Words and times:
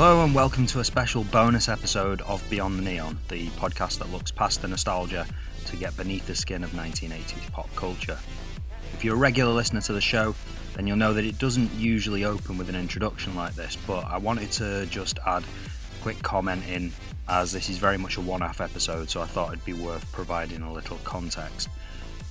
Hello 0.00 0.22
and 0.22 0.32
welcome 0.32 0.64
to 0.66 0.78
a 0.78 0.84
special 0.84 1.24
bonus 1.24 1.68
episode 1.68 2.20
of 2.20 2.48
Beyond 2.48 2.78
the 2.78 2.82
Neon, 2.82 3.18
the 3.26 3.48
podcast 3.48 3.98
that 3.98 4.12
looks 4.12 4.30
past 4.30 4.62
the 4.62 4.68
nostalgia 4.68 5.26
to 5.64 5.76
get 5.76 5.96
beneath 5.96 6.24
the 6.24 6.36
skin 6.36 6.62
of 6.62 6.70
1980s 6.70 7.50
pop 7.50 7.68
culture. 7.74 8.16
If 8.92 9.02
you're 9.02 9.16
a 9.16 9.18
regular 9.18 9.52
listener 9.52 9.80
to 9.80 9.92
the 9.92 10.00
show, 10.00 10.36
then 10.76 10.86
you'll 10.86 10.98
know 10.98 11.12
that 11.14 11.24
it 11.24 11.40
doesn't 11.40 11.74
usually 11.74 12.24
open 12.24 12.56
with 12.56 12.68
an 12.68 12.76
introduction 12.76 13.34
like 13.34 13.56
this, 13.56 13.76
but 13.88 14.04
I 14.04 14.18
wanted 14.18 14.52
to 14.52 14.86
just 14.86 15.18
add 15.26 15.42
a 15.42 16.02
quick 16.02 16.22
comment 16.22 16.62
in 16.68 16.92
as 17.28 17.50
this 17.50 17.68
is 17.68 17.78
very 17.78 17.98
much 17.98 18.18
a 18.18 18.20
one 18.20 18.40
off 18.40 18.60
episode, 18.60 19.10
so 19.10 19.20
I 19.20 19.26
thought 19.26 19.48
it'd 19.48 19.64
be 19.64 19.72
worth 19.72 20.12
providing 20.12 20.62
a 20.62 20.72
little 20.72 20.98
context. 21.02 21.68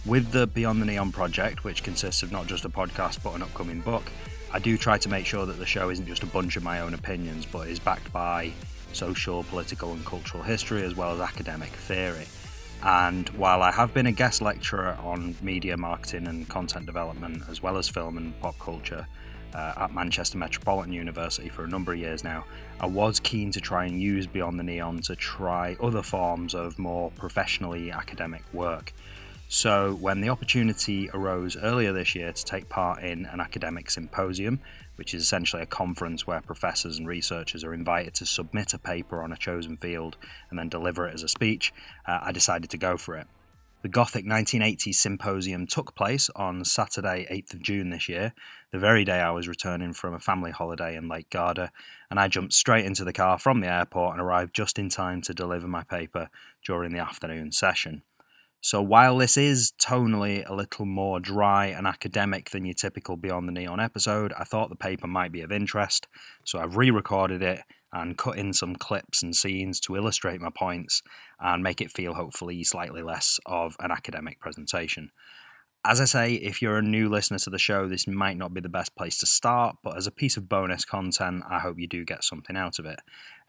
With 0.05 0.31
the 0.31 0.47
Beyond 0.47 0.81
the 0.81 0.85
Neon 0.85 1.11
project, 1.11 1.65
which 1.65 1.83
consists 1.83 2.23
of 2.23 2.31
not 2.31 2.47
just 2.47 2.63
a 2.63 2.69
podcast 2.69 3.21
but 3.21 3.35
an 3.35 3.41
upcoming 3.41 3.81
book, 3.81 4.09
I 4.51 4.59
do 4.59 4.77
try 4.77 4.97
to 4.97 5.09
make 5.09 5.25
sure 5.25 5.45
that 5.45 5.57
the 5.57 5.65
show 5.65 5.89
isn't 5.89 6.07
just 6.07 6.23
a 6.23 6.27
bunch 6.27 6.55
of 6.55 6.63
my 6.63 6.79
own 6.79 6.93
opinions, 6.93 7.45
but 7.45 7.67
is 7.67 7.79
backed 7.79 8.11
by 8.13 8.51
social, 8.93 9.43
political, 9.43 9.91
and 9.91 10.05
cultural 10.05 10.43
history 10.43 10.83
as 10.83 10.95
well 10.95 11.13
as 11.13 11.19
academic 11.19 11.69
theory. 11.69 12.25
And 12.83 13.27
while 13.29 13.61
I 13.61 13.71
have 13.71 13.93
been 13.93 14.07
a 14.07 14.11
guest 14.11 14.41
lecturer 14.41 14.97
on 15.03 15.35
media 15.41 15.75
marketing 15.77 16.27
and 16.27 16.47
content 16.47 16.85
development, 16.85 17.43
as 17.49 17.61
well 17.61 17.77
as 17.77 17.89
film 17.89 18.17
and 18.17 18.39
pop 18.39 18.57
culture, 18.59 19.07
uh, 19.53 19.73
at 19.77 19.93
Manchester 19.93 20.37
Metropolitan 20.37 20.93
University 20.93 21.49
for 21.49 21.63
a 21.63 21.67
number 21.67 21.93
of 21.93 21.99
years 21.99 22.23
now, 22.23 22.45
I 22.79 22.85
was 22.85 23.19
keen 23.19 23.51
to 23.51 23.61
try 23.61 23.85
and 23.85 23.99
use 23.99 24.27
Beyond 24.27 24.59
the 24.59 24.63
Neon 24.63 24.99
to 25.03 25.15
try 25.15 25.75
other 25.81 26.03
forms 26.03 26.53
of 26.53 26.77
more 26.77 27.11
professionally 27.11 27.91
academic 27.91 28.43
work. 28.53 28.93
So, 29.49 29.93
when 29.93 30.19
the 30.19 30.27
opportunity 30.27 31.09
arose 31.13 31.55
earlier 31.55 31.93
this 31.93 32.15
year 32.15 32.33
to 32.33 32.45
take 32.45 32.67
part 32.67 33.01
in 33.01 33.25
an 33.27 33.39
academic 33.39 33.89
symposium, 33.89 34.59
which 34.97 35.13
is 35.13 35.23
essentially 35.23 35.61
a 35.61 35.65
conference 35.65 36.27
where 36.27 36.41
professors 36.41 36.97
and 36.97 37.07
researchers 37.07 37.63
are 37.63 37.73
invited 37.73 38.13
to 38.15 38.25
submit 38.25 38.73
a 38.73 38.77
paper 38.77 39.23
on 39.23 39.31
a 39.31 39.37
chosen 39.37 39.77
field 39.77 40.17
and 40.49 40.59
then 40.59 40.67
deliver 40.67 41.07
it 41.07 41.13
as 41.13 41.23
a 41.23 41.29
speech, 41.29 41.73
uh, 42.05 42.19
I 42.23 42.33
decided 42.33 42.69
to 42.71 42.77
go 42.77 42.97
for 42.97 43.15
it. 43.15 43.25
The 43.83 43.87
Gothic 43.87 44.25
1980s 44.25 44.95
Symposium 44.95 45.65
took 45.65 45.95
place 45.95 46.29
on 46.35 46.65
Saturday, 46.65 47.25
8th 47.31 47.53
of 47.53 47.61
June 47.61 47.89
this 47.89 48.09
year, 48.09 48.33
the 48.71 48.79
very 48.79 49.05
day 49.05 49.21
I 49.21 49.31
was 49.31 49.47
returning 49.47 49.93
from 49.93 50.13
a 50.13 50.19
family 50.19 50.51
holiday 50.51 50.97
in 50.97 51.07
Lake 51.07 51.29
Garda, 51.29 51.71
and 52.09 52.19
I 52.19 52.27
jumped 52.27 52.53
straight 52.53 52.85
into 52.85 53.05
the 53.05 53.13
car 53.13 53.39
from 53.39 53.61
the 53.61 53.71
airport 53.71 54.13
and 54.13 54.21
arrived 54.21 54.53
just 54.53 54.77
in 54.77 54.89
time 54.89 55.21
to 55.21 55.33
deliver 55.33 55.69
my 55.69 55.83
paper 55.83 56.29
during 56.65 56.91
the 56.91 56.99
afternoon 56.99 57.53
session. 57.53 58.01
So 58.61 58.81
while 58.81 59.17
this 59.17 59.37
is 59.37 59.71
tonally 59.79 60.47
a 60.47 60.53
little 60.53 60.85
more 60.85 61.19
dry 61.19 61.67
and 61.67 61.85
academic 61.85 62.49
than 62.49 62.65
your 62.65 62.73
typical 62.73 63.15
Beyond 63.15 63.47
the 63.47 63.53
Neon 63.53 63.79
episode, 63.79 64.33
I 64.37 64.43
thought 64.43 64.69
the 64.69 64.75
paper 64.75 65.07
might 65.07 65.31
be 65.31 65.41
of 65.41 65.51
interest, 65.51 66.07
so 66.43 66.59
I've 66.59 66.75
re 66.75 66.89
recorded 66.89 67.41
it 67.41 67.61
and 67.93 68.17
cut 68.17 68.37
in 68.37 68.53
some 68.53 68.75
clips 68.75 69.23
and 69.23 69.35
scenes 69.35 69.79
to 69.81 69.95
illustrate 69.95 70.41
my 70.41 70.49
points 70.49 71.01
and 71.39 71.63
make 71.63 71.81
it 71.81 71.91
feel 71.91 72.13
hopefully 72.13 72.63
slightly 72.63 73.01
less 73.01 73.39
of 73.45 73.75
an 73.79 73.91
academic 73.91 74.39
presentation. 74.39 75.11
As 75.89 76.01
I 76.01 76.05
say, 76.05 76.33
if 76.33 76.61
you're 76.61 76.79
a 76.79 76.81
new 76.81 77.07
listener 77.07 77.39
to 77.39 77.49
the 77.49 77.57
show, 77.57 77.87
this 77.87 78.07
might 78.07 78.35
not 78.35 78.53
be 78.53 78.59
the 78.59 78.67
best 78.67 78.93
place 78.97 79.17
to 79.19 79.25
start, 79.25 79.77
but 79.81 79.95
as 79.95 80.05
a 80.05 80.11
piece 80.11 80.35
of 80.35 80.49
bonus 80.49 80.83
content, 80.83 81.45
I 81.49 81.59
hope 81.59 81.79
you 81.79 81.87
do 81.87 82.03
get 82.03 82.25
something 82.25 82.57
out 82.57 82.77
of 82.77 82.85
it. 82.85 82.99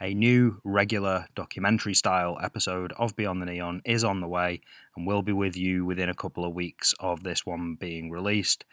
A 0.01 0.15
new, 0.15 0.61
regular, 0.63 1.27
documentary 1.35 1.95
style 1.95 2.39
episode 2.41 2.93
of 2.97 3.17
Beyond 3.17 3.43
the 3.43 3.47
Neon 3.47 3.83
is 3.85 4.05
on 4.05 4.21
the 4.21 4.29
way 4.29 4.61
and 4.97 5.05
will 5.05 5.23
be 5.23 5.33
with 5.33 5.57
you 5.57 5.85
within 5.85 6.09
a 6.09 6.15
couple 6.15 6.45
of 6.45 6.55
weeks 6.55 6.95
of 7.01 7.25
this 7.25 7.45
one 7.45 7.75
being 7.75 8.09
released. 8.09 8.65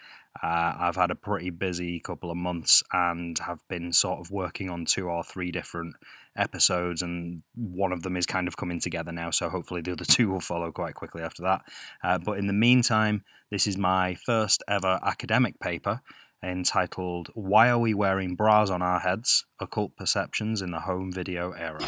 Uh, 0.43 0.75
I've 0.77 0.97
had 0.97 1.09
a 1.09 1.15
pretty 1.15 1.49
busy 1.49 1.99
couple 1.99 2.29
of 2.29 2.37
months 2.37 2.83
and 2.93 3.39
have 3.39 3.67
been 3.67 3.91
sort 3.91 4.19
of 4.19 4.29
working 4.29 4.69
on 4.69 4.85
two 4.85 5.09
or 5.09 5.23
three 5.23 5.49
different 5.49 5.95
episodes, 6.35 7.01
and 7.01 7.43
one 7.55 7.91
of 7.91 8.03
them 8.03 8.17
is 8.17 8.25
kind 8.25 8.47
of 8.47 8.57
coming 8.57 8.79
together 8.79 9.11
now, 9.11 9.31
so 9.31 9.49
hopefully 9.49 9.81
the 9.81 9.93
other 9.93 10.05
two 10.09 10.29
will 10.29 10.39
follow 10.39 10.71
quite 10.71 10.95
quickly 10.95 11.21
after 11.21 11.43
that. 11.43 11.61
Uh, 12.03 12.17
but 12.17 12.37
in 12.37 12.47
the 12.47 12.53
meantime, 12.53 13.23
this 13.51 13.67
is 13.67 13.77
my 13.77 14.15
first 14.15 14.63
ever 14.67 14.99
academic 15.03 15.59
paper 15.59 16.01
entitled 16.43 17.29
Why 17.33 17.69
Are 17.69 17.79
We 17.79 17.93
Wearing 17.93 18.35
Bras 18.35 18.69
on 18.69 18.81
Our 18.81 18.99
Heads? 18.99 19.45
Occult 19.59 19.95
Perceptions 19.95 20.61
in 20.61 20.71
the 20.71 20.81
Home 20.81 21.11
Video 21.11 21.51
Era. 21.51 21.79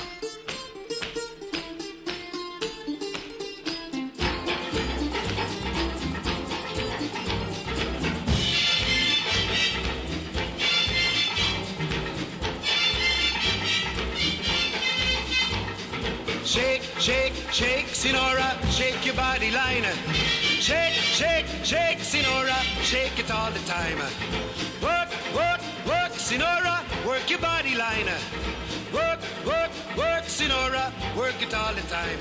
Shake, 17.07 17.35
shake, 17.53 17.88
Senora, 17.95 18.57
shake 18.69 19.06
your 19.06 19.16
body 19.16 19.50
line. 19.50 19.85
Shake, 20.59 20.91
shake, 20.91 21.45
shake, 21.63 22.01
Senora, 22.01 22.59
shake 22.81 23.18
it 23.18 23.31
all 23.31 23.50
the 23.50 23.59
time. 23.59 24.00
Work, 24.84 25.07
work, 25.34 25.62
work, 25.88 26.12
Senora, 26.12 26.84
work 27.07 27.29
your 27.29 27.40
body 27.40 27.75
line. 27.75 28.09
Work, 28.94 29.22
work, 29.46 29.72
work, 29.97 30.25
Senora, 30.25 30.91
work 31.16 31.41
it 31.41 31.53
all 31.53 31.73
the 31.73 31.81
time. 31.84 32.19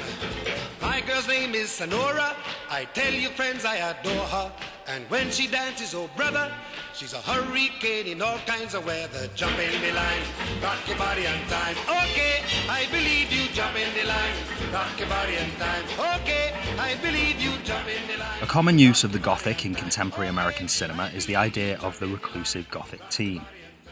My 0.80 1.00
girl's 1.00 1.26
name 1.26 1.56
is 1.56 1.68
Sonora. 1.68 2.36
I 2.70 2.84
tell 2.84 3.12
you, 3.12 3.30
friends, 3.30 3.64
I 3.64 3.78
adore 3.90 4.26
her. 4.26 4.52
And 4.88 5.04
when 5.10 5.30
she 5.32 5.48
dances, 5.48 5.94
oh 5.94 6.08
brother, 6.16 6.52
she's 6.94 7.12
a 7.12 7.20
hurricane 7.20 8.06
in 8.06 8.22
all 8.22 8.38
kinds 8.46 8.72
of 8.72 8.86
weather. 8.86 9.28
Jump 9.34 9.58
in 9.58 9.82
the 9.82 9.92
line, 9.92 10.22
rock 10.62 10.78
your 10.86 10.96
body 10.96 11.26
on 11.26 11.40
time. 11.48 11.76
Okay, 11.88 12.42
I 12.68 12.86
believe 12.92 13.32
you. 13.32 13.48
Jump 13.52 13.76
in 13.76 13.92
the 13.98 14.06
line, 14.06 14.34
rock 14.72 14.96
your 14.96 15.08
body 15.08 15.38
on 15.38 15.50
time. 15.58 15.82
Okay, 16.22 16.54
I 16.78 16.94
believe 17.02 17.40
you. 17.40 17.50
Jump 17.64 17.88
in 17.88 18.06
the 18.06 18.18
line. 18.18 18.42
A 18.42 18.46
common 18.46 18.78
use 18.78 19.02
of 19.02 19.10
the 19.10 19.18
Gothic 19.18 19.66
in 19.66 19.74
contemporary 19.74 20.28
American 20.28 20.68
cinema 20.68 21.10
is 21.14 21.26
the 21.26 21.36
idea 21.36 21.78
of 21.80 21.98
the 21.98 22.06
reclusive 22.06 22.70
Gothic 22.70 23.00
teen. 23.10 23.42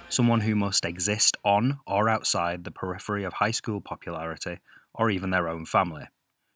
Someone 0.08 0.42
who 0.42 0.54
must 0.54 0.84
exist 0.84 1.36
on 1.44 1.80
or 1.88 2.08
outside 2.08 2.62
the 2.62 2.70
periphery 2.70 3.24
of 3.24 3.32
high 3.32 3.50
school 3.50 3.80
popularity 3.80 4.58
or 4.94 5.10
even 5.10 5.30
their 5.30 5.48
own 5.48 5.66
family. 5.66 6.04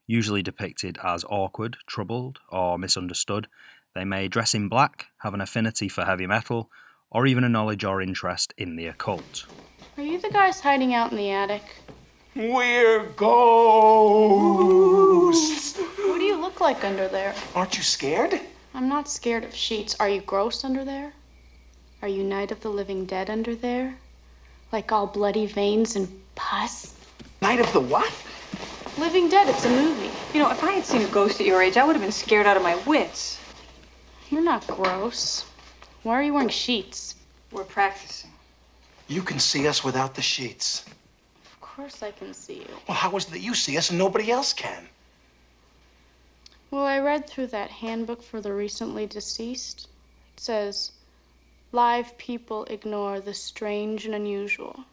Usually 0.06 0.42
depicted 0.42 0.96
as 1.02 1.24
awkward, 1.28 1.78
troubled, 1.88 2.38
or 2.50 2.78
misunderstood, 2.78 3.48
they 3.98 4.04
may 4.04 4.28
dress 4.28 4.54
in 4.54 4.68
black, 4.68 5.06
have 5.18 5.34
an 5.34 5.40
affinity 5.40 5.88
for 5.88 6.04
heavy 6.04 6.28
metal, 6.28 6.70
or 7.10 7.26
even 7.26 7.42
a 7.42 7.48
knowledge 7.48 7.82
or 7.82 8.00
interest 8.00 8.54
in 8.56 8.76
the 8.76 8.86
occult. 8.86 9.44
Are 9.96 10.04
you 10.04 10.20
the 10.20 10.30
guys 10.30 10.60
hiding 10.60 10.94
out 10.94 11.10
in 11.10 11.16
the 11.16 11.32
attic? 11.32 11.64
We're 12.36 13.06
ghosts. 13.16 14.16
What 15.78 16.20
do 16.20 16.24
you 16.24 16.40
look 16.40 16.60
like 16.60 16.84
under 16.84 17.08
there? 17.08 17.34
Aren't 17.56 17.76
you 17.76 17.82
scared? 17.82 18.40
I'm 18.72 18.88
not 18.88 19.08
scared 19.08 19.42
of 19.42 19.52
sheets. 19.52 19.96
Are 19.98 20.08
you 20.08 20.20
gross 20.20 20.62
under 20.62 20.84
there? 20.84 21.12
Are 22.00 22.06
you 22.06 22.22
Night 22.22 22.52
of 22.52 22.60
the 22.60 22.68
Living 22.68 23.04
Dead 23.04 23.28
under 23.28 23.56
there? 23.56 23.96
Like 24.70 24.92
all 24.92 25.08
bloody 25.08 25.46
veins 25.46 25.96
and 25.96 26.08
pus? 26.36 26.94
Night 27.42 27.58
of 27.58 27.72
the 27.72 27.80
what? 27.80 28.12
Living 28.96 29.28
Dead, 29.28 29.48
it's 29.48 29.64
a 29.64 29.70
movie. 29.70 30.12
You 30.32 30.38
know, 30.40 30.52
if 30.52 30.62
I 30.62 30.70
had 30.70 30.84
seen 30.84 31.02
a 31.02 31.08
ghost 31.08 31.40
at 31.40 31.46
your 31.46 31.60
age, 31.60 31.76
I 31.76 31.84
would 31.84 31.96
have 31.96 32.02
been 32.02 32.12
scared 32.12 32.46
out 32.46 32.56
of 32.56 32.62
my 32.62 32.76
wits. 32.86 33.37
You're 34.30 34.42
not 34.42 34.66
gross. 34.66 35.44
Why 36.02 36.14
are 36.14 36.22
you 36.22 36.34
wearing 36.34 36.48
sheets? 36.48 37.14
We're 37.50 37.64
practicing. 37.64 38.30
You 39.08 39.22
can 39.22 39.38
see 39.38 39.66
us 39.66 39.82
without 39.82 40.14
the 40.14 40.22
sheets. 40.22 40.84
Of 41.44 41.60
course 41.60 42.02
I 42.02 42.10
can 42.10 42.34
see 42.34 42.56
you. 42.56 42.76
Well, 42.86 42.96
how 42.96 43.16
is 43.16 43.24
it 43.26 43.30
that 43.30 43.40
you 43.40 43.54
see 43.54 43.78
us 43.78 43.88
and 43.88 43.98
nobody 43.98 44.30
else 44.30 44.52
can? 44.52 44.86
Well, 46.70 46.84
I 46.84 46.98
read 46.98 47.26
through 47.26 47.46
that 47.48 47.70
handbook 47.70 48.22
for 48.22 48.42
the 48.42 48.52
recently 48.52 49.06
deceased. 49.06 49.88
It 50.36 50.40
says, 50.40 50.92
Live 51.72 52.18
people 52.18 52.64
ignore 52.64 53.20
the 53.20 53.32
strange 53.32 54.04
and 54.04 54.14
unusual. 54.14 54.84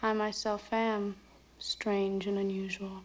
I 0.00 0.12
myself 0.12 0.72
am 0.72 1.16
strange 1.58 2.28
and 2.28 2.38
unusual. 2.38 3.02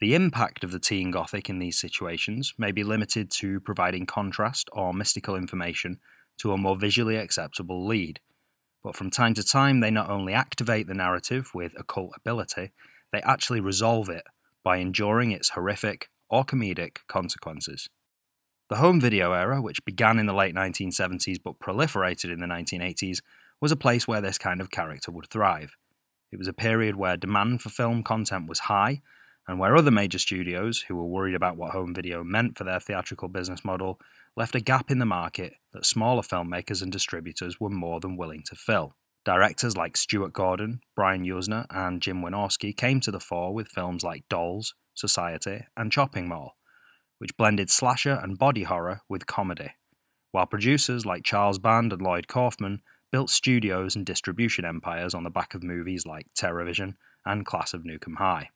The 0.00 0.14
impact 0.14 0.64
of 0.64 0.70
the 0.70 0.78
teen 0.78 1.10
Gothic 1.10 1.50
in 1.50 1.58
these 1.58 1.78
situations 1.78 2.54
may 2.56 2.72
be 2.72 2.84
limited 2.84 3.30
to 3.32 3.60
providing 3.60 4.06
contrast 4.06 4.70
or 4.72 4.94
mystical 4.94 5.36
information 5.36 5.98
to 6.38 6.52
a 6.52 6.56
more 6.56 6.76
visually 6.76 7.16
acceptable 7.16 7.86
lead, 7.86 8.18
but 8.82 8.96
from 8.96 9.10
time 9.10 9.34
to 9.34 9.42
time 9.42 9.80
they 9.80 9.90
not 9.90 10.08
only 10.08 10.32
activate 10.32 10.86
the 10.86 10.94
narrative 10.94 11.50
with 11.52 11.78
occult 11.78 12.12
ability, 12.16 12.70
they 13.12 13.20
actually 13.20 13.60
resolve 13.60 14.08
it 14.08 14.24
by 14.64 14.78
enduring 14.78 15.32
its 15.32 15.50
horrific 15.50 16.08
or 16.30 16.44
comedic 16.44 16.98
consequences. 17.06 17.90
The 18.70 18.76
home 18.76 19.02
video 19.02 19.32
era, 19.32 19.60
which 19.60 19.84
began 19.84 20.18
in 20.18 20.24
the 20.24 20.32
late 20.32 20.54
1970s 20.54 21.38
but 21.44 21.58
proliferated 21.58 22.32
in 22.32 22.40
the 22.40 22.46
1980s, 22.46 23.18
was 23.60 23.72
a 23.72 23.76
place 23.76 24.08
where 24.08 24.22
this 24.22 24.38
kind 24.38 24.62
of 24.62 24.70
character 24.70 25.10
would 25.10 25.28
thrive. 25.28 25.76
It 26.32 26.38
was 26.38 26.48
a 26.48 26.54
period 26.54 26.96
where 26.96 27.18
demand 27.18 27.60
for 27.60 27.68
film 27.68 28.02
content 28.02 28.48
was 28.48 28.60
high, 28.60 29.02
and 29.48 29.58
where 29.58 29.76
other 29.76 29.90
major 29.90 30.18
studios, 30.18 30.80
who 30.82 30.96
were 30.96 31.06
worried 31.06 31.34
about 31.34 31.56
what 31.56 31.72
home 31.72 31.94
video 31.94 32.22
meant 32.22 32.56
for 32.56 32.64
their 32.64 32.80
theatrical 32.80 33.28
business 33.28 33.64
model, 33.64 33.98
left 34.36 34.54
a 34.54 34.60
gap 34.60 34.90
in 34.90 34.98
the 34.98 35.06
market 35.06 35.54
that 35.72 35.84
smaller 35.84 36.22
filmmakers 36.22 36.82
and 36.82 36.92
distributors 36.92 37.58
were 37.58 37.70
more 37.70 38.00
than 38.00 38.16
willing 38.16 38.42
to 38.46 38.54
fill. 38.54 38.94
Directors 39.24 39.76
like 39.76 39.96
Stuart 39.96 40.32
Gordon, 40.32 40.80
Brian 40.96 41.24
Yuzna, 41.24 41.66
and 41.68 42.00
Jim 42.00 42.22
Wynorski 42.22 42.74
came 42.74 43.00
to 43.00 43.10
the 43.10 43.20
fore 43.20 43.52
with 43.52 43.68
films 43.68 44.02
like 44.02 44.28
Dolls, 44.28 44.74
Society, 44.94 45.66
and 45.76 45.92
Chopping 45.92 46.28
Mall, 46.28 46.56
which 47.18 47.36
blended 47.36 47.70
slasher 47.70 48.18
and 48.22 48.38
body 48.38 48.62
horror 48.62 49.02
with 49.08 49.26
comedy, 49.26 49.72
while 50.32 50.46
producers 50.46 51.04
like 51.04 51.22
Charles 51.22 51.58
Band 51.58 51.92
and 51.92 52.00
Lloyd 52.00 52.28
Kaufman 52.28 52.80
built 53.12 53.28
studios 53.28 53.96
and 53.96 54.06
distribution 54.06 54.64
empires 54.64 55.14
on 55.14 55.24
the 55.24 55.30
back 55.30 55.54
of 55.54 55.62
movies 55.62 56.06
like 56.06 56.26
Terrorvision 56.38 56.94
and 57.26 57.44
Class 57.44 57.74
of 57.74 57.82
Nuke 57.82 58.06
'Em 58.06 58.16
High. 58.16 58.50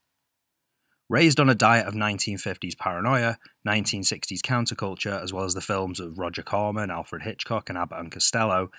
Raised 1.10 1.38
on 1.38 1.50
a 1.50 1.54
diet 1.54 1.86
of 1.86 1.92
1950s 1.92 2.78
paranoia, 2.78 3.36
1960s 3.68 4.40
counterculture, 4.40 5.22
as 5.22 5.34
well 5.34 5.44
as 5.44 5.52
the 5.52 5.60
films 5.60 6.00
of 6.00 6.18
Roger 6.18 6.42
Corman, 6.42 6.90
Alfred 6.90 7.22
Hitchcock, 7.22 7.68
and 7.68 7.76
Abbott 7.76 7.98
and 7.98 8.10
Costello, 8.10 8.70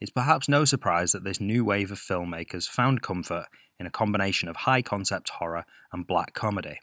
it's 0.00 0.10
perhaps 0.10 0.48
no 0.48 0.64
surprise 0.64 1.10
that 1.10 1.24
this 1.24 1.40
new 1.40 1.64
wave 1.64 1.90
of 1.90 1.98
filmmakers 1.98 2.68
found 2.68 3.02
comfort 3.02 3.46
in 3.80 3.86
a 3.86 3.90
combination 3.90 4.48
of 4.48 4.56
high 4.56 4.82
concept 4.82 5.28
horror 5.28 5.64
and 5.92 6.06
black 6.06 6.34
comedy. 6.34 6.78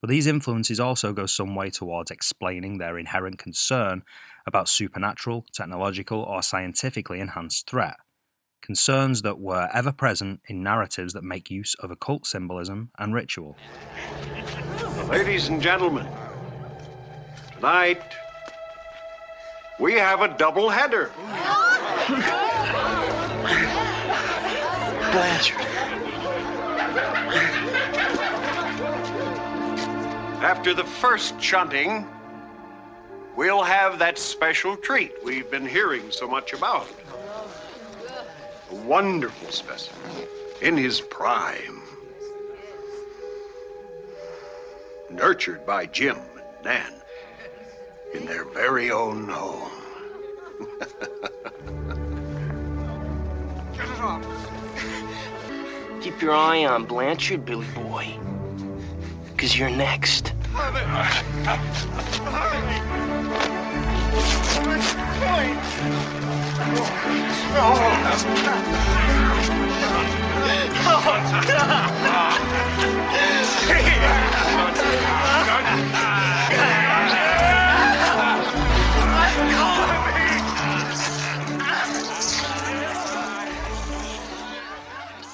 But 0.00 0.10
these 0.10 0.26
influences 0.26 0.80
also 0.80 1.12
go 1.12 1.26
some 1.26 1.54
way 1.54 1.70
towards 1.70 2.10
explaining 2.10 2.78
their 2.78 2.98
inherent 2.98 3.38
concern 3.38 4.02
about 4.48 4.68
supernatural, 4.68 5.46
technological, 5.52 6.22
or 6.22 6.42
scientifically 6.42 7.20
enhanced 7.20 7.68
threat. 7.70 7.96
Concerns 8.60 9.22
that 9.22 9.38
were 9.38 9.68
ever 9.72 9.92
present 9.92 10.40
in 10.46 10.62
narratives 10.62 11.12
that 11.14 11.24
make 11.24 11.50
use 11.50 11.74
of 11.76 11.90
occult 11.90 12.26
symbolism 12.26 12.90
and 12.98 13.14
ritual. 13.14 13.56
Ladies 15.08 15.48
and 15.48 15.62
gentlemen, 15.62 16.06
tonight 17.54 18.02
we 19.78 19.94
have 19.94 20.20
a 20.20 20.28
double 20.36 20.68
header. 20.68 21.10
Blanchard. 25.12 25.60
After 30.42 30.74
the 30.74 30.84
first 30.84 31.40
shunting, 31.40 32.06
we'll 33.36 33.62
have 33.62 33.98
that 33.98 34.18
special 34.18 34.76
treat 34.76 35.12
we've 35.24 35.50
been 35.50 35.66
hearing 35.66 36.10
so 36.10 36.28
much 36.28 36.52
about. 36.52 36.88
A 38.70 38.74
wonderful 38.74 39.50
specimen 39.50 40.28
in 40.60 40.76
his 40.76 41.00
prime. 41.00 41.82
Nurtured 45.10 45.64
by 45.64 45.86
Jim 45.86 46.16
and 46.16 46.64
Nan 46.64 46.92
in 48.14 48.26
their 48.26 48.44
very 48.44 48.90
own 48.90 49.28
home. 49.28 49.70
Get 53.72 53.88
it 53.88 54.00
off. 54.00 54.26
Keep 56.02 56.20
your 56.20 56.34
eye 56.34 56.64
on 56.64 56.84
Blanchard, 56.84 57.44
Billy 57.44 57.66
boy. 57.74 58.18
Cause 59.36 59.56
you're 59.56 59.70
next. 59.70 60.32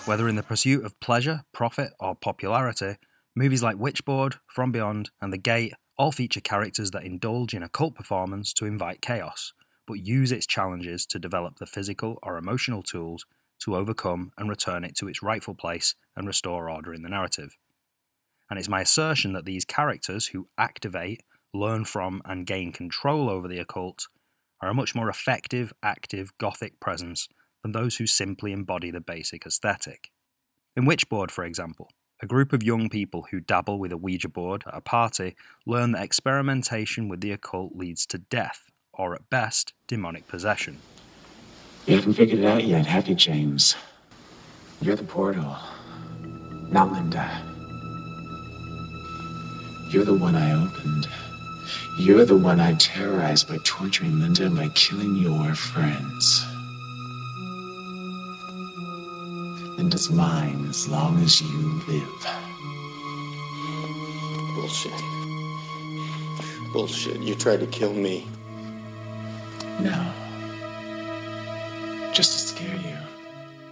Whether 0.05 0.29
in 0.29 0.37
the 0.37 0.43
pursuit 0.43 0.85
of 0.85 1.00
pleasure, 1.00 1.44
profit, 1.53 1.93
or 1.99 2.15
popularity, 2.15 2.97
movies 3.35 3.62
like 3.62 3.77
Witchboard, 3.77 4.35
From 4.47 4.73
Beyond, 4.73 5.11
and 5.23 5.32
The 5.32 5.38
Gate 5.38 5.73
all 5.97 6.12
feature 6.12 6.41
characters 6.41 6.91
that 6.91 7.05
indulge 7.05 7.55
in 7.55 7.62
a 7.62 7.69
cult 7.70 7.94
performance 7.94 8.53
to 8.55 8.67
invite 8.67 9.00
chaos, 9.00 9.55
but 9.86 10.04
use 10.04 10.32
its 10.32 10.46
challenges 10.46 11.06
to 11.06 11.19
develop 11.19 11.58
the 11.58 11.66
physical 11.66 12.19
or 12.22 12.36
emotional 12.36 12.82
tools 12.82 13.26
to 13.60 13.76
overcome 13.76 14.32
and 14.36 14.48
return 14.48 14.84
it 14.84 14.94
to 14.96 15.08
its 15.08 15.22
rightful 15.22 15.54
place 15.54 15.94
and 16.16 16.26
restore 16.26 16.70
order 16.70 16.92
in 16.92 17.02
the 17.02 17.08
narrative. 17.08 17.56
And 18.50 18.58
it's 18.58 18.69
my 18.69 18.82
assertion 18.82 19.32
that 19.32 19.44
these 19.44 19.64
characters 19.64 20.26
who 20.26 20.48
activate, 20.58 21.22
learn 21.52 21.84
from, 21.84 22.20
and 22.25 22.46
gain 22.46 22.72
control 22.72 23.31
over 23.31 23.48
the 23.48 23.58
occult 23.58 24.08
are 24.60 24.69
a 24.69 24.75
much 24.75 24.94
more 24.94 25.08
effective, 25.08 25.72
active, 25.82 26.36
gothic 26.38 26.78
presence 26.81 27.28
than 27.62 27.72
those 27.72 27.96
who 27.96 28.06
simply 28.06 28.52
embody 28.52 28.90
the 28.90 29.00
basic 29.00 29.46
aesthetic. 29.46 30.10
In 30.76 30.84
Witchboard, 30.84 31.31
for 31.31 31.44
example, 31.44 31.88
a 32.20 32.26
group 32.26 32.52
of 32.52 32.62
young 32.62 32.88
people 32.88 33.26
who 33.31 33.40
dabble 33.40 33.78
with 33.78 33.92
a 33.92 33.96
Ouija 33.96 34.28
board 34.28 34.64
at 34.66 34.76
a 34.76 34.81
party 34.81 35.36
learn 35.66 35.92
that 35.92 36.04
experimentation 36.04 37.08
with 37.08 37.20
the 37.20 37.32
occult 37.32 37.75
leads 37.75 38.06
to 38.06 38.19
death, 38.19 38.70
or 38.96 39.14
at 39.14 39.29
best, 39.31 39.73
demonic 39.87 40.26
possession. 40.29 40.79
You 41.87 41.96
haven't 41.96 42.14
figured 42.14 42.41
it 42.41 42.46
out 42.46 42.64
yet, 42.64 42.87
have 42.87 43.08
you, 43.08 43.14
James? 43.14 43.76
You're 44.81 44.96
the 44.96 45.05
portal, 45.05 45.56
not 46.70 46.93
Linda. 46.93 47.43
You're 49.91 50.05
the 50.05 50.14
one 50.14 50.35
I 50.35 50.52
opened. 50.52 51.06
You're 51.99 52.25
the 52.25 52.37
one 52.37 52.58
I 52.58 52.75
terrorized 52.75 53.49
by 53.49 53.58
torturing 53.64 54.19
Linda 54.19 54.46
and 54.46 54.56
by 54.56 54.69
killing 54.75 55.14
your 55.14 55.55
friends. 55.55 56.44
Linda's 59.77 60.10
mine 60.10 60.67
as 60.69 60.89
long 60.89 61.22
as 61.22 61.41
you 61.41 61.82
live. 61.86 62.27
Bullshit. 64.55 64.93
Bullshit. 66.72 67.20
You 67.20 67.34
tried 67.34 67.60
to 67.60 67.67
kill 67.67 67.93
me. 67.93 68.27
No. 69.81 70.12
Just 72.12 72.32
to 72.32 72.38
scare 72.38 72.76
you. 72.76 72.96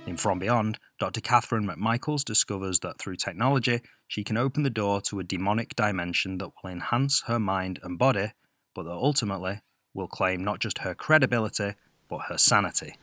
In 0.06 0.16
From 0.16 0.38
Beyond, 0.38 0.78
Dr. 0.98 1.20
Catherine 1.20 1.66
McMichaels 1.66 2.24
discovers 2.24 2.80
that 2.80 2.98
through 2.98 3.16
technology, 3.16 3.80
she 4.08 4.24
can 4.24 4.36
open 4.36 4.62
the 4.62 4.70
door 4.70 5.00
to 5.02 5.20
a 5.20 5.24
demonic 5.24 5.76
dimension 5.76 6.38
that 6.38 6.50
will 6.62 6.70
enhance 6.70 7.22
her 7.26 7.38
mind 7.38 7.78
and 7.82 7.98
body, 7.98 8.32
but 8.74 8.82
that 8.82 8.90
ultimately 8.90 9.60
will 9.94 10.08
claim 10.08 10.42
not 10.42 10.58
just 10.58 10.78
her 10.78 10.94
credibility, 10.94 11.74
but 12.08 12.22
her 12.28 12.36
sanity. 12.36 12.96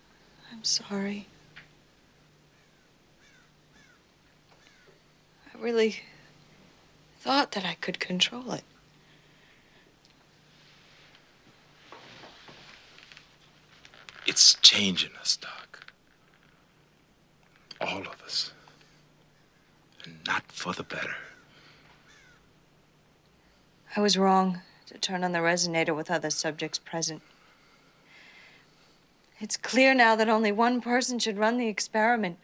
I'm 0.51 0.63
sorry. 0.63 1.27
I 5.53 5.57
really 5.57 6.01
thought 7.21 7.51
that 7.51 7.65
I 7.65 7.75
could 7.75 7.99
control 7.99 8.51
it. 8.51 8.63
It's 14.29 14.53
changing 14.62 15.09
us, 15.19 15.38
Doc. 15.38 15.91
All 17.81 18.01
of 18.01 18.21
us. 18.24 18.51
And 20.03 20.19
not 20.27 20.43
for 20.51 20.71
the 20.71 20.83
better. 20.83 21.15
I 23.98 24.01
was 24.01 24.19
wrong 24.19 24.62
to 24.86 25.00
turn 25.00 25.24
on 25.24 25.31
the 25.31 25.39
resonator 25.39 25.95
with 25.95 26.12
other 26.12 26.29
subjects 26.29 26.77
present. 26.77 27.24
It's 29.39 29.57
clear 29.57 29.95
now 29.95 30.15
that 30.15 30.29
only 30.29 30.51
one 30.51 30.79
person 30.79 31.17
should 31.17 31.39
run 31.39 31.57
the 31.57 31.67
experiment. 31.67 32.38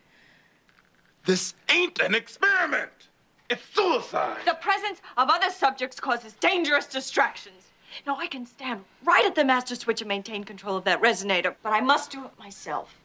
This 1.25 1.54
ain't 1.70 2.00
an 2.00 2.15
experiment. 2.15 3.10
It's 3.48 3.63
suicide. 3.75 4.39
The 4.44 4.56
presence 4.56 5.01
of 5.18 5.30
other 5.30 5.51
subjects 5.51 6.00
causes 6.00 6.34
dangerous 6.34 6.88
distractions. 6.88 7.70
Now, 8.06 8.18
I 8.18 8.28
can 8.28 8.46
stand 8.46 8.84
right 9.04 9.25
at 9.25 9.36
the 9.36 9.46
master 9.46 9.75
switch 9.75 10.02
and 10.02 10.08
maintain 10.08 10.44
control 10.44 10.75
of 10.75 10.84
that 10.84 11.02
resonator, 11.02 11.56
but 11.64 11.74
I 11.74 11.82
must 11.82 12.12
do 12.12 12.25
it 12.25 12.32
myself. 12.38 12.96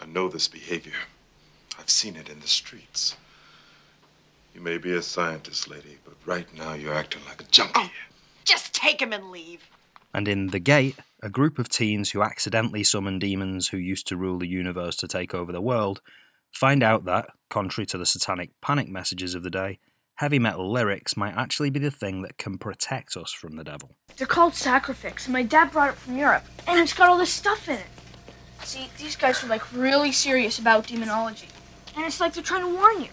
I 0.00 0.06
know 0.06 0.28
this 0.28 0.48
behavior. 0.48 0.94
I've 1.78 1.90
seen 1.90 2.16
it 2.16 2.28
in 2.28 2.40
the 2.40 2.48
streets. 2.48 3.16
You 4.54 4.60
may 4.60 4.78
be 4.78 4.92
a 4.92 5.02
scientist, 5.02 5.68
lady, 5.68 5.98
but 6.04 6.14
right 6.24 6.46
now 6.56 6.74
you're 6.74 6.94
acting 6.94 7.22
like 7.28 7.42
a 7.42 7.44
junkie. 7.44 7.72
Oh, 7.74 7.90
just 8.44 8.72
take 8.72 9.00
him 9.00 9.12
and 9.12 9.30
leave. 9.30 9.68
And 10.12 10.28
in 10.28 10.48
The 10.48 10.60
Gate, 10.60 10.96
a 11.22 11.28
group 11.28 11.58
of 11.58 11.68
teens 11.68 12.10
who 12.10 12.22
accidentally 12.22 12.84
summon 12.84 13.18
demons 13.18 13.68
who 13.68 13.76
used 13.76 14.06
to 14.08 14.16
rule 14.16 14.38
the 14.38 14.46
universe 14.46 14.94
to 14.96 15.08
take 15.08 15.34
over 15.34 15.50
the 15.50 15.60
world 15.60 16.00
find 16.52 16.82
out 16.82 17.04
that, 17.04 17.26
contrary 17.50 17.86
to 17.86 17.98
the 17.98 18.06
satanic 18.06 18.50
panic 18.60 18.88
messages 18.88 19.34
of 19.34 19.42
the 19.42 19.50
day, 19.50 19.80
heavy 20.16 20.38
metal 20.38 20.70
lyrics 20.70 21.16
might 21.16 21.34
actually 21.34 21.70
be 21.70 21.80
the 21.80 21.90
thing 21.90 22.22
that 22.22 22.38
can 22.38 22.58
protect 22.58 23.16
us 23.16 23.32
from 23.32 23.56
the 23.56 23.64
devil. 23.64 23.96
They're 24.16 24.26
called 24.26 24.52
Sacrifyx, 24.52 25.24
and 25.24 25.32
my 25.32 25.42
dad 25.42 25.72
brought 25.72 25.90
it 25.90 25.96
from 25.96 26.16
Europe, 26.16 26.44
and 26.66 26.78
it's 26.78 26.92
got 26.92 27.08
all 27.08 27.18
this 27.18 27.32
stuff 27.32 27.68
in 27.68 27.76
it. 27.76 27.86
See, 28.62 28.88
these 28.98 29.16
guys 29.16 29.42
are 29.42 29.48
like 29.48 29.72
really 29.72 30.12
serious 30.12 30.58
about 30.58 30.86
demonology, 30.86 31.48
and 31.96 32.04
it's 32.04 32.20
like 32.20 32.32
they're 32.32 32.42
trying 32.42 32.62
to 32.62 32.74
warn 32.74 33.02
you. 33.02 33.10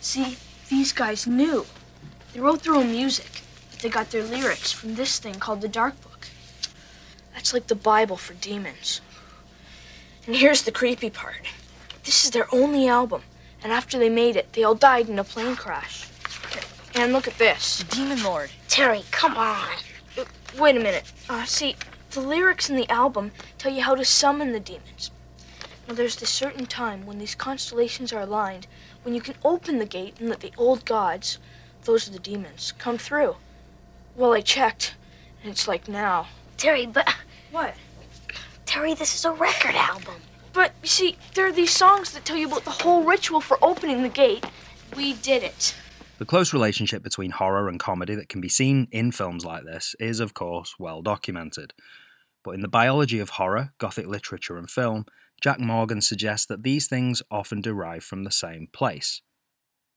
See, 0.00 0.36
these 0.68 0.92
guys 0.92 1.26
knew. 1.26 1.64
They 2.32 2.40
wrote 2.40 2.62
their 2.62 2.74
own 2.74 2.90
music, 2.90 3.42
but 3.70 3.80
they 3.80 3.88
got 3.88 4.10
their 4.10 4.24
lyrics 4.24 4.72
from 4.72 4.94
this 4.94 5.18
thing 5.18 5.34
called 5.36 5.60
the 5.60 5.68
Dark 5.68 6.00
Book. 6.02 6.28
That's 7.34 7.54
like 7.54 7.68
the 7.68 7.74
Bible 7.74 8.16
for 8.16 8.34
demons. 8.34 9.00
And 10.26 10.34
here's 10.36 10.62
the 10.62 10.72
creepy 10.72 11.10
part. 11.10 11.46
This 12.04 12.24
is 12.24 12.30
their 12.30 12.52
only 12.52 12.88
album. 12.88 13.22
And 13.66 13.72
after 13.72 13.98
they 13.98 14.08
made 14.08 14.36
it, 14.36 14.52
they 14.52 14.62
all 14.62 14.76
died 14.76 15.08
in 15.08 15.18
a 15.18 15.24
plane 15.24 15.56
crash. 15.56 16.08
And 16.94 17.12
look 17.12 17.26
at 17.26 17.36
this. 17.36 17.82
Demon 17.90 18.22
Lord. 18.22 18.48
Terry, 18.68 19.02
come 19.10 19.36
on. 19.36 19.74
Wait 20.56 20.76
a 20.76 20.78
minute. 20.78 21.12
Uh, 21.28 21.44
see, 21.46 21.74
the 22.12 22.20
lyrics 22.20 22.70
in 22.70 22.76
the 22.76 22.88
album 22.88 23.32
tell 23.58 23.72
you 23.72 23.82
how 23.82 23.96
to 23.96 24.04
summon 24.04 24.52
the 24.52 24.60
demons. 24.60 25.10
Now, 25.88 25.94
there's 25.94 26.14
this 26.14 26.30
certain 26.30 26.66
time 26.66 27.06
when 27.06 27.18
these 27.18 27.34
constellations 27.34 28.12
are 28.12 28.20
aligned, 28.20 28.68
when 29.02 29.16
you 29.16 29.20
can 29.20 29.34
open 29.44 29.80
the 29.80 29.84
gate 29.84 30.14
and 30.20 30.28
let 30.28 30.38
the 30.38 30.52
old 30.56 30.84
gods, 30.84 31.40
those 31.82 32.06
are 32.06 32.12
the 32.12 32.20
demons, 32.20 32.72
come 32.78 32.98
through. 32.98 33.34
Well, 34.14 34.32
I 34.32 34.42
checked, 34.42 34.94
and 35.42 35.50
it's 35.50 35.66
like 35.66 35.88
now. 35.88 36.28
Terry, 36.56 36.86
but. 36.86 37.12
What? 37.50 37.74
Terry, 38.64 38.94
this 38.94 39.16
is 39.16 39.24
a 39.24 39.32
record 39.32 39.74
album. 39.74 40.22
But, 40.56 40.72
you 40.80 40.88
see, 40.88 41.16
there 41.34 41.46
are 41.46 41.52
these 41.52 41.70
songs 41.70 42.12
that 42.12 42.24
tell 42.24 42.38
you 42.38 42.46
about 42.46 42.64
the 42.64 42.70
whole 42.70 43.04
ritual 43.04 43.42
for 43.42 43.58
opening 43.62 44.02
the 44.02 44.08
gate. 44.08 44.42
We 44.96 45.12
did 45.12 45.42
it. 45.42 45.76
The 46.16 46.24
close 46.24 46.54
relationship 46.54 47.02
between 47.02 47.30
horror 47.30 47.68
and 47.68 47.78
comedy 47.78 48.14
that 48.14 48.30
can 48.30 48.40
be 48.40 48.48
seen 48.48 48.88
in 48.90 49.12
films 49.12 49.44
like 49.44 49.64
this 49.64 49.94
is, 50.00 50.18
of 50.18 50.32
course, 50.32 50.74
well 50.78 51.02
documented. 51.02 51.74
But 52.42 52.52
in 52.52 52.62
the 52.62 52.68
biology 52.68 53.18
of 53.18 53.28
horror, 53.28 53.74
Gothic 53.76 54.06
literature, 54.06 54.56
and 54.56 54.70
film, 54.70 55.04
Jack 55.42 55.60
Morgan 55.60 56.00
suggests 56.00 56.46
that 56.46 56.62
these 56.62 56.88
things 56.88 57.22
often 57.30 57.60
derive 57.60 58.02
from 58.02 58.24
the 58.24 58.30
same 58.30 58.68
place. 58.72 59.20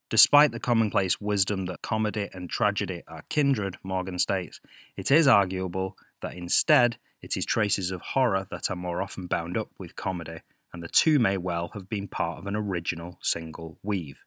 Despite 0.09 0.51
the 0.51 0.59
commonplace 0.59 1.21
wisdom 1.21 1.67
that 1.67 1.83
comedy 1.83 2.27
and 2.33 2.49
tragedy 2.49 3.03
are 3.07 3.23
kindred, 3.29 3.77
Morgan 3.81 4.19
states, 4.19 4.59
it 4.97 5.09
is 5.09 5.25
arguable 5.25 5.95
that 6.21 6.33
instead 6.33 6.97
it 7.21 7.35
is 7.35 7.45
traces 7.45 7.91
of 7.91 8.01
horror 8.01 8.47
that 8.49 8.69
are 8.69 8.75
more 8.75 9.01
often 9.01 9.27
bound 9.27 9.57
up 9.57 9.69
with 9.77 9.95
comedy, 9.95 10.41
and 10.73 10.83
the 10.83 10.88
two 10.88 11.19
may 11.19 11.38
well 11.38 11.71
have 11.73 11.89
been 11.89 12.07
part 12.07 12.39
of 12.39 12.47
an 12.47 12.55
original 12.55 13.17
single 13.21 13.77
weave. 13.83 14.23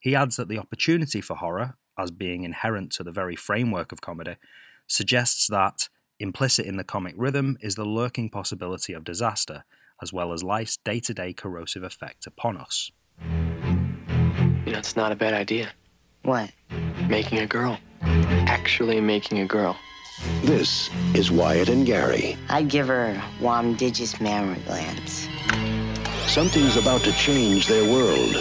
He 0.00 0.14
adds 0.14 0.36
that 0.36 0.48
the 0.48 0.58
opportunity 0.58 1.20
for 1.20 1.36
horror, 1.36 1.76
as 1.98 2.10
being 2.10 2.42
inherent 2.42 2.92
to 2.92 3.02
the 3.02 3.12
very 3.12 3.36
framework 3.36 3.92
of 3.92 4.00
comedy, 4.00 4.36
suggests 4.86 5.46
that, 5.48 5.88
implicit 6.18 6.66
in 6.66 6.76
the 6.76 6.84
comic 6.84 7.14
rhythm, 7.16 7.56
is 7.60 7.74
the 7.74 7.84
lurking 7.84 8.28
possibility 8.28 8.92
of 8.92 9.04
disaster, 9.04 9.64
as 10.02 10.12
well 10.12 10.32
as 10.32 10.42
life's 10.42 10.76
day 10.78 11.00
to 11.00 11.14
day 11.14 11.32
corrosive 11.32 11.82
effect 11.82 12.26
upon 12.26 12.56
us. 12.56 12.90
You 13.22 14.72
know, 14.72 14.78
it's 14.78 14.96
not 14.96 15.12
a 15.12 15.16
bad 15.16 15.34
idea. 15.34 15.72
What? 16.22 16.50
Making 17.08 17.38
a 17.38 17.46
girl. 17.46 17.78
Actually 18.02 19.00
making 19.00 19.38
a 19.38 19.46
girl. 19.46 19.76
This 20.44 20.90
is 21.14 21.30
Wyatt 21.30 21.70
and 21.70 21.86
Gary. 21.86 22.36
I'd 22.50 22.68
give 22.68 22.88
her 22.88 23.22
warm 23.40 23.76
digis 23.76 24.20
mammary 24.20 24.60
glands. 24.66 25.26
Something's 26.26 26.76
about 26.76 27.00
to 27.04 27.12
change 27.12 27.66
their 27.66 27.90
world. 27.90 28.34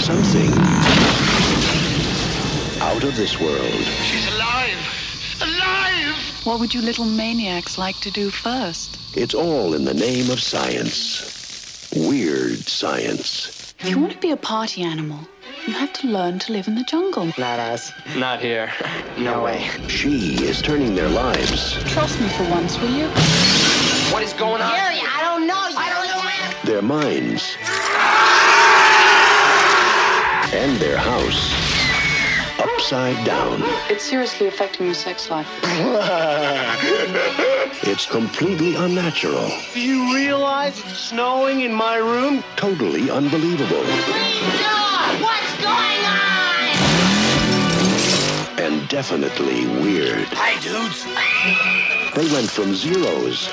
Something 0.00 0.50
out 2.82 3.04
of 3.04 3.16
this 3.16 3.40
world. 3.40 3.84
She's 4.10 4.26
alive! 4.34 5.38
Alive! 5.42 6.16
What 6.44 6.58
would 6.58 6.74
you 6.74 6.82
little 6.82 7.04
maniacs 7.04 7.78
like 7.78 8.00
to 8.00 8.10
do 8.10 8.30
first? 8.30 8.98
It's 9.16 9.34
all 9.34 9.74
in 9.74 9.84
the 9.84 9.94
name 9.94 10.28
of 10.30 10.40
science. 10.40 11.90
Weird 11.94 12.68
science. 12.68 13.74
If 13.78 13.90
you 13.90 13.98
want 13.98 14.12
to 14.12 14.18
be 14.18 14.32
a 14.32 14.36
party 14.36 14.82
animal, 14.82 15.20
you 15.68 15.74
have 15.74 15.92
to 15.92 16.06
learn 16.08 16.38
to 16.38 16.50
live 16.52 16.66
in 16.66 16.74
the 16.76 16.82
jungle. 16.82 17.26
Not 17.36 17.58
us. 17.60 17.92
Not 18.16 18.40
here. 18.40 18.72
No 19.18 19.42
way. 19.44 19.68
She 19.86 20.42
is 20.46 20.62
turning 20.62 20.94
their 20.94 21.10
lives, 21.10 21.74
Trust 21.84 22.18
me 22.22 22.28
for 22.28 22.44
once, 22.48 22.80
will 22.80 22.88
you? 22.88 23.08
What 24.10 24.22
is 24.22 24.32
going 24.32 24.62
on? 24.62 24.70
Gary, 24.72 25.00
I 25.04 25.20
don't 25.20 25.46
know. 25.46 25.68
I 25.76 25.88
don't 25.92 26.06
know. 26.08 26.72
their 26.72 26.80
minds, 26.80 27.54
and 30.54 30.80
their 30.80 30.96
house 30.96 31.52
upside 32.58 33.22
down. 33.26 33.60
It's 33.90 34.04
seriously 34.04 34.46
affecting 34.46 34.86
your 34.86 34.94
sex 34.94 35.28
life. 35.28 35.48
It's 37.82 38.06
completely 38.06 38.74
unnatural, 38.74 39.50
Do 39.72 39.80
you 39.80 40.14
realize 40.14 40.78
it's 40.80 40.98
snowing 40.98 41.60
in 41.60 41.72
my 41.72 41.96
room? 41.96 42.42
totally 42.56 43.10
unbelievable, 43.10 43.82
What's 43.82 44.08
going 44.08 45.47
definitely 48.88 49.66
weird. 49.82 50.26
Hi, 50.32 50.58
dudes. 50.60 51.04
They 52.14 52.34
went 52.34 52.50
from 52.50 52.74
zeros 52.74 53.46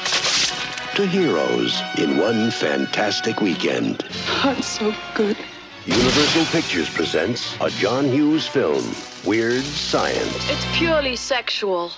to 0.95 1.05
heroes 1.05 1.81
in 1.97 2.17
one 2.17 2.51
fantastic 2.51 3.41
weekend. 3.41 4.05
That's 4.43 4.65
so 4.65 4.93
good. 5.13 5.37
Universal 5.85 6.45
Pictures 6.45 6.89
presents 6.89 7.55
a 7.59 7.69
John 7.69 8.05
Hughes 8.05 8.47
film, 8.47 8.95
Weird 9.25 9.63
Science. 9.63 10.49
It's 10.49 10.77
purely 10.77 11.17
sexual. 11.17 11.91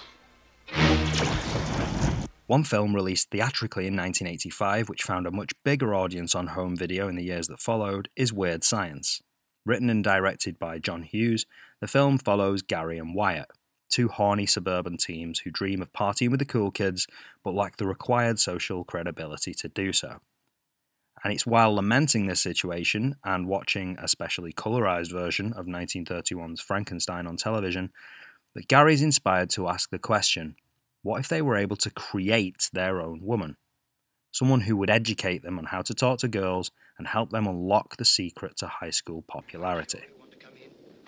One 2.48 2.64
film 2.64 2.96
released 2.96 3.30
theatrically 3.30 3.88
in 3.88 3.96
1985, 3.96 4.90
which 4.90 5.04
found 5.04 5.28
a 5.28 5.32
much 5.32 5.52
bigger 5.64 5.94
audience 5.94 6.34
on 6.34 6.48
home 6.48 6.76
video 6.76 7.08
in 7.08 7.16
the 7.16 7.24
years 7.24 7.48
that 7.48 7.60
followed, 7.60 8.10
is 8.16 8.34
Weird 8.34 8.64
Science. 8.64 9.22
Written 9.66 9.90
and 9.90 10.04
directed 10.04 10.58
by 10.58 10.80
John 10.80 11.04
Hughes, 11.04 11.46
the 11.80 11.88
film 11.88 12.18
follows 12.18 12.62
Gary 12.62 12.98
and 12.98 13.14
Wyatt, 13.14 13.52
two 13.90 14.08
horny 14.08 14.46
suburban 14.46 14.98
teens 14.98 15.40
who 15.40 15.52
dream 15.52 15.82
of 15.82 15.94
partying 15.94 16.30
with 16.30 16.40
the 16.40 16.46
cool 16.46 16.72
kids 16.72 17.08
but 17.44 17.54
lack 17.54 17.78
the 17.78 17.88
required 17.88 18.40
social 18.40 18.84
credibility 18.84 19.54
to 19.54 19.68
do 19.68 19.94
so. 19.94 20.20
And 21.24 21.34
it's 21.34 21.48
while 21.48 21.74
lamenting 21.74 22.28
this 22.28 22.42
situation 22.42 23.16
and 23.24 23.48
watching 23.48 23.98
a 24.00 24.08
specially 24.08 24.54
colorized 24.54 25.12
version 25.12 25.54
of 25.54 25.66
1931's 25.66 26.62
Frankenstein 26.62 27.26
on 27.26 27.38
television 27.38 27.92
that 28.54 28.68
Gary's 28.68 29.02
inspired 29.02 29.50
to 29.52 29.68
ask 29.68 29.90
the 29.90 30.00
question 30.00 30.56
what 31.04 31.20
if 31.20 31.30
they 31.30 31.42
were 31.42 31.56
able 31.56 31.78
to 31.78 31.90
create 31.90 32.70
their 32.74 33.02
own 33.02 33.22
woman? 33.22 33.56
Someone 34.32 34.62
who 34.62 34.76
would 34.78 34.90
educate 34.90 35.42
them 35.42 35.58
on 35.58 35.66
how 35.66 35.82
to 35.84 35.94
talk 35.94 36.20
to 36.20 36.28
girls 36.28 36.72
and 36.98 37.08
help 37.08 37.30
them 37.30 37.48
unlock 37.48 37.98
the 37.98 38.06
secret 38.06 38.58
to 38.58 38.68
high 38.68 38.90
school 38.90 39.24
popularity. 39.28 40.02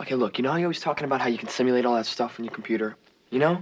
Okay, 0.02 0.16
look, 0.16 0.38
you 0.38 0.44
know 0.44 0.52
how 0.52 0.58
you're 0.58 0.68
always 0.68 0.80
talking 0.80 1.06
about 1.06 1.22
how 1.22 1.28
you 1.28 1.38
can 1.38 1.50
simulate 1.50 1.86
all 1.86 1.96
that 1.96 2.06
stuff 2.06 2.40
on 2.40 2.46
your 2.46 2.54
computer? 2.54 2.96
You 3.32 3.40
know? 3.40 3.62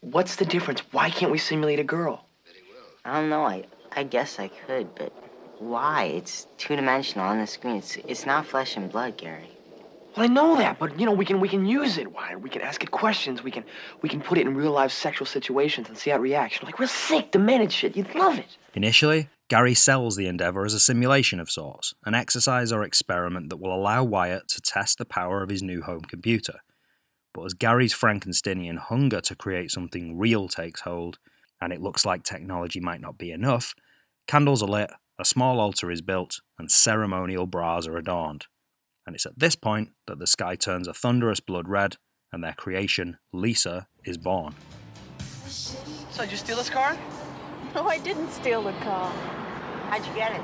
What's 0.00 0.36
the 0.36 0.44
difference? 0.44 0.80
Why 0.92 1.10
can't 1.10 1.30
we 1.30 1.38
simulate 1.38 1.78
a 1.78 1.84
girl? 1.84 2.24
I 3.04 3.20
don't 3.20 3.30
know. 3.30 3.44
I, 3.44 3.66
I 3.92 4.02
guess 4.02 4.38
I 4.38 4.48
could, 4.48 4.94
but 4.94 5.12
why? 5.58 6.04
It's 6.04 6.46
two 6.58 6.74
dimensional 6.74 7.26
on 7.26 7.38
the 7.38 7.46
screen. 7.46 7.76
It's, 7.76 7.96
it's 8.08 8.26
not 8.26 8.46
flesh 8.46 8.76
and 8.76 8.90
blood, 8.90 9.16
Gary. 9.16 9.50
Well, 10.16 10.24
I 10.24 10.26
know 10.26 10.56
that, 10.56 10.78
but 10.78 10.98
you 10.98 11.06
know, 11.06 11.12
we 11.12 11.24
can 11.24 11.38
we 11.38 11.48
can 11.48 11.64
use 11.64 11.96
it. 11.96 12.12
Why? 12.12 12.34
We 12.34 12.50
can 12.50 12.62
ask 12.62 12.82
it 12.82 12.90
questions. 12.90 13.44
We 13.44 13.52
can 13.52 13.64
we 14.02 14.08
can 14.08 14.20
put 14.20 14.38
it 14.38 14.46
in 14.46 14.56
real 14.56 14.72
life 14.72 14.90
sexual 14.90 15.26
situations 15.26 15.88
and 15.88 15.96
see 15.96 16.10
how 16.10 16.16
it 16.16 16.20
reacts. 16.20 16.62
Like 16.64 16.80
real 16.80 16.88
sick, 16.88 17.30
demented 17.30 17.72
shit. 17.72 17.96
You'd 17.96 18.12
love 18.16 18.36
it. 18.36 18.56
Initially, 18.74 19.28
Gary 19.50 19.74
sells 19.74 20.14
the 20.14 20.28
endeavour 20.28 20.64
as 20.64 20.74
a 20.74 20.80
simulation 20.80 21.40
of 21.40 21.50
sorts, 21.50 21.92
an 22.06 22.14
exercise 22.14 22.70
or 22.70 22.84
experiment 22.84 23.50
that 23.50 23.56
will 23.56 23.74
allow 23.74 24.04
Wyatt 24.04 24.46
to 24.46 24.60
test 24.60 24.96
the 24.96 25.04
power 25.04 25.42
of 25.42 25.50
his 25.50 25.60
new 25.60 25.82
home 25.82 26.02
computer. 26.02 26.60
But 27.34 27.46
as 27.46 27.54
Gary's 27.54 27.92
Frankensteinian 27.92 28.78
hunger 28.78 29.20
to 29.22 29.34
create 29.34 29.72
something 29.72 30.16
real 30.16 30.46
takes 30.46 30.82
hold, 30.82 31.18
and 31.60 31.72
it 31.72 31.82
looks 31.82 32.06
like 32.06 32.22
technology 32.22 32.78
might 32.78 33.00
not 33.00 33.18
be 33.18 33.32
enough, 33.32 33.74
candles 34.28 34.62
are 34.62 34.68
lit, 34.68 34.92
a 35.18 35.24
small 35.24 35.58
altar 35.58 35.90
is 35.90 36.00
built, 36.00 36.40
and 36.56 36.70
ceremonial 36.70 37.46
bras 37.46 37.88
are 37.88 37.96
adorned. 37.96 38.46
And 39.04 39.16
it's 39.16 39.26
at 39.26 39.40
this 39.40 39.56
point 39.56 39.90
that 40.06 40.20
the 40.20 40.28
sky 40.28 40.54
turns 40.54 40.86
a 40.86 40.94
thunderous 40.94 41.40
blood 41.40 41.68
red, 41.68 41.96
and 42.32 42.44
their 42.44 42.54
creation, 42.54 43.18
Lisa, 43.32 43.88
is 44.04 44.16
born. 44.16 44.54
So 45.48 46.22
did 46.22 46.30
you 46.30 46.36
steal 46.36 46.56
this 46.56 46.70
car? 46.70 46.96
No, 47.74 47.82
oh, 47.84 47.88
I 47.88 47.98
didn't 47.98 48.30
steal 48.30 48.62
the 48.62 48.72
car. 48.84 49.12
How'd 49.88 50.04
you 50.06 50.12
get 50.14 50.32
it? 50.32 50.40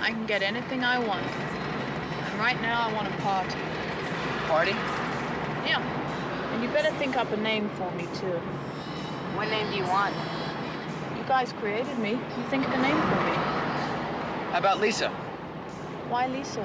I 0.00 0.10
can 0.10 0.26
get 0.26 0.42
anything 0.42 0.82
I 0.82 0.98
want. 0.98 1.24
And 1.24 2.38
right 2.38 2.60
now, 2.60 2.88
I 2.88 2.92
want 2.92 3.08
a 3.08 3.16
party. 3.22 3.58
Party? 4.48 4.72
Yeah. 5.66 5.80
And 6.52 6.62
you 6.62 6.68
better 6.70 6.90
think 6.98 7.16
up 7.16 7.30
a 7.32 7.36
name 7.36 7.68
for 7.70 7.90
me, 7.92 8.08
too. 8.14 8.38
What 9.36 9.48
name 9.50 9.70
do 9.70 9.76
you 9.76 9.84
want? 9.84 10.14
You 11.16 11.22
guys 11.28 11.52
created 11.54 11.98
me. 11.98 12.10
You 12.10 12.44
think 12.50 12.66
of 12.66 12.72
a 12.72 12.78
name 12.78 12.96
for 12.96 13.20
me. 13.24 13.34
How 14.50 14.58
about 14.58 14.80
Lisa? 14.80 15.08
Why 16.08 16.26
Lisa? 16.26 16.64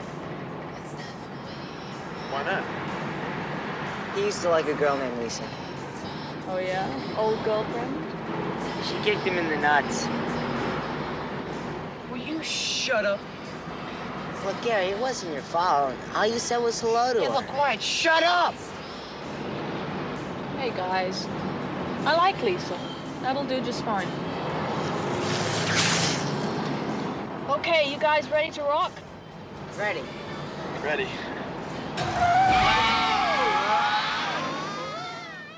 Why 2.30 2.44
not? 2.44 2.64
He 4.16 4.26
used 4.26 4.42
to 4.42 4.50
like 4.50 4.68
a 4.68 4.74
girl 4.74 4.98
named 4.98 5.18
Lisa. 5.20 5.44
Oh, 6.48 6.58
yeah? 6.58 7.16
Old 7.18 7.44
girlfriend? 7.46 8.09
She 8.88 8.96
kicked 9.04 9.22
him 9.22 9.38
in 9.38 9.50
the 9.50 9.58
nuts. 9.58 10.08
Will 12.10 12.18
you 12.18 12.42
shut 12.44 13.06
up? 13.06 13.20
Look, 14.46 14.62
Gary, 14.62 14.88
it 14.88 14.98
wasn't 15.00 15.34
your 15.34 15.42
fault. 15.42 15.94
All 16.16 16.26
you 16.26 16.40
said 16.40 16.58
was 16.60 16.80
hello 16.80 17.14
to 17.14 17.20
Hey, 17.20 17.26
her. 17.26 17.32
look, 17.32 17.48
quiet. 17.48 17.82
Shut 17.82 18.24
up. 18.24 18.54
Hey, 20.58 20.70
guys. 20.72 21.28
I 22.06 22.16
like 22.16 22.42
Lisa. 22.42 22.78
That'll 23.22 23.44
do 23.46 23.60
just 23.62 23.84
fine. 23.84 24.08
Okay, 27.50 27.92
you 27.92 27.98
guys 28.00 28.30
ready 28.30 28.52
to 28.52 28.62
rock? 28.62 28.92
Ready. 29.78 30.02
Ready. 30.84 31.08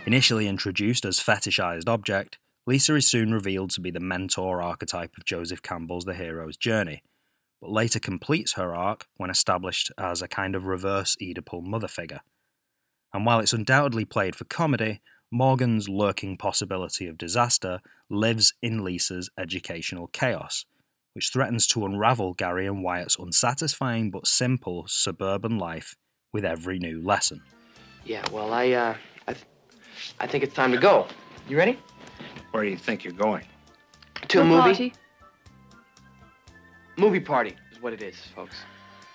Initially 0.08 0.48
introduced 0.48 1.06
as 1.06 1.20
fetishized 1.20 1.88
object, 1.88 2.38
Lisa 2.68 2.96
is 2.96 3.08
soon 3.08 3.34
revealed 3.34 3.72
to 3.72 3.82
be 3.82 3.90
the 3.90 4.00
mentor 4.00 4.62
archetype 4.62 5.12
of 5.18 5.26
Joseph 5.26 5.64
Campbell's 5.64 6.06
The 6.06 6.14
Hero's 6.14 6.58
Journey, 6.58 7.02
but 7.60 7.72
later 7.72 8.00
completes 8.00 8.54
her 8.54 8.76
arc 8.76 9.08
when 9.18 9.32
established 9.32 9.92
as 9.98 10.22
a 10.22 10.28
kind 10.28 10.56
of 10.56 10.66
reverse 10.66 11.18
Oedipal 11.22 11.64
mother 11.64 11.88
figure. 11.88 12.22
And 13.14 13.26
while 13.26 13.40
it's 13.40 13.54
undoubtedly 13.54 14.06
played 14.06 14.36
for 14.36 14.46
comedy, 14.46 15.02
Morgan's 15.32 15.90
lurking 15.90 16.38
possibility 16.38 17.08
of 17.08 17.18
disaster 17.18 17.82
lives 18.10 18.54
in 18.62 18.84
Lisa's 18.84 19.30
educational 19.40 20.08
chaos, 20.08 20.66
which 21.14 21.30
threatens 21.30 21.66
to 21.68 21.86
unravel 21.86 22.36
Gary 22.36 22.68
and 22.68 22.84
Wyatt's 22.84 23.18
unsatisfying 23.18 24.12
but 24.12 24.28
simple 24.28 24.86
suburban 24.88 25.58
life 25.58 25.96
with 26.32 26.46
every 26.46 26.78
new 26.78 27.02
lesson. 27.02 27.42
Yeah, 28.06 28.24
well, 28.32 28.54
I, 28.54 28.72
uh, 28.72 28.96
I, 29.28 29.34
th- 29.34 29.46
I 30.20 30.28
think 30.28 30.44
it's 30.44 30.54
time 30.54 30.72
to 30.72 30.78
go. 30.78 31.08
You 31.50 31.58
ready? 31.58 31.80
Where 32.52 32.64
do 32.64 32.70
you 32.70 32.78
think 32.78 33.04
you're 33.04 33.14
going? 33.14 33.46
To 34.28 34.42
a 34.42 34.44
movie. 34.44 34.62
party. 34.62 34.94
Movie 36.98 37.20
party 37.20 37.56
is 37.72 37.82
what 37.82 37.94
it 37.94 38.02
is, 38.02 38.16
folks. 38.36 38.56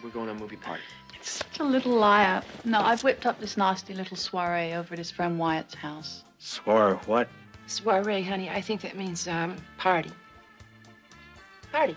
We're 0.02 0.10
going 0.10 0.26
to 0.26 0.32
a 0.32 0.34
movie 0.34 0.56
party. 0.56 0.82
It's 1.14 1.30
such 1.30 1.60
a 1.60 1.64
little 1.64 1.92
liar. 1.92 2.42
No, 2.64 2.80
I've 2.80 3.02
whipped 3.02 3.26
up 3.26 3.40
this 3.40 3.56
nasty 3.56 3.94
little 3.94 4.16
soiree 4.16 4.74
over 4.74 4.92
at 4.94 4.98
his 4.98 5.10
friend 5.10 5.38
Wyatt's 5.38 5.74
house. 5.74 6.24
Swore 6.38 7.00
what? 7.06 7.28
Soiree, 7.66 8.22
honey. 8.22 8.48
I 8.48 8.60
think 8.60 8.80
that 8.82 8.96
means 8.96 9.26
um, 9.26 9.56
party. 9.78 10.10
Party. 11.72 11.96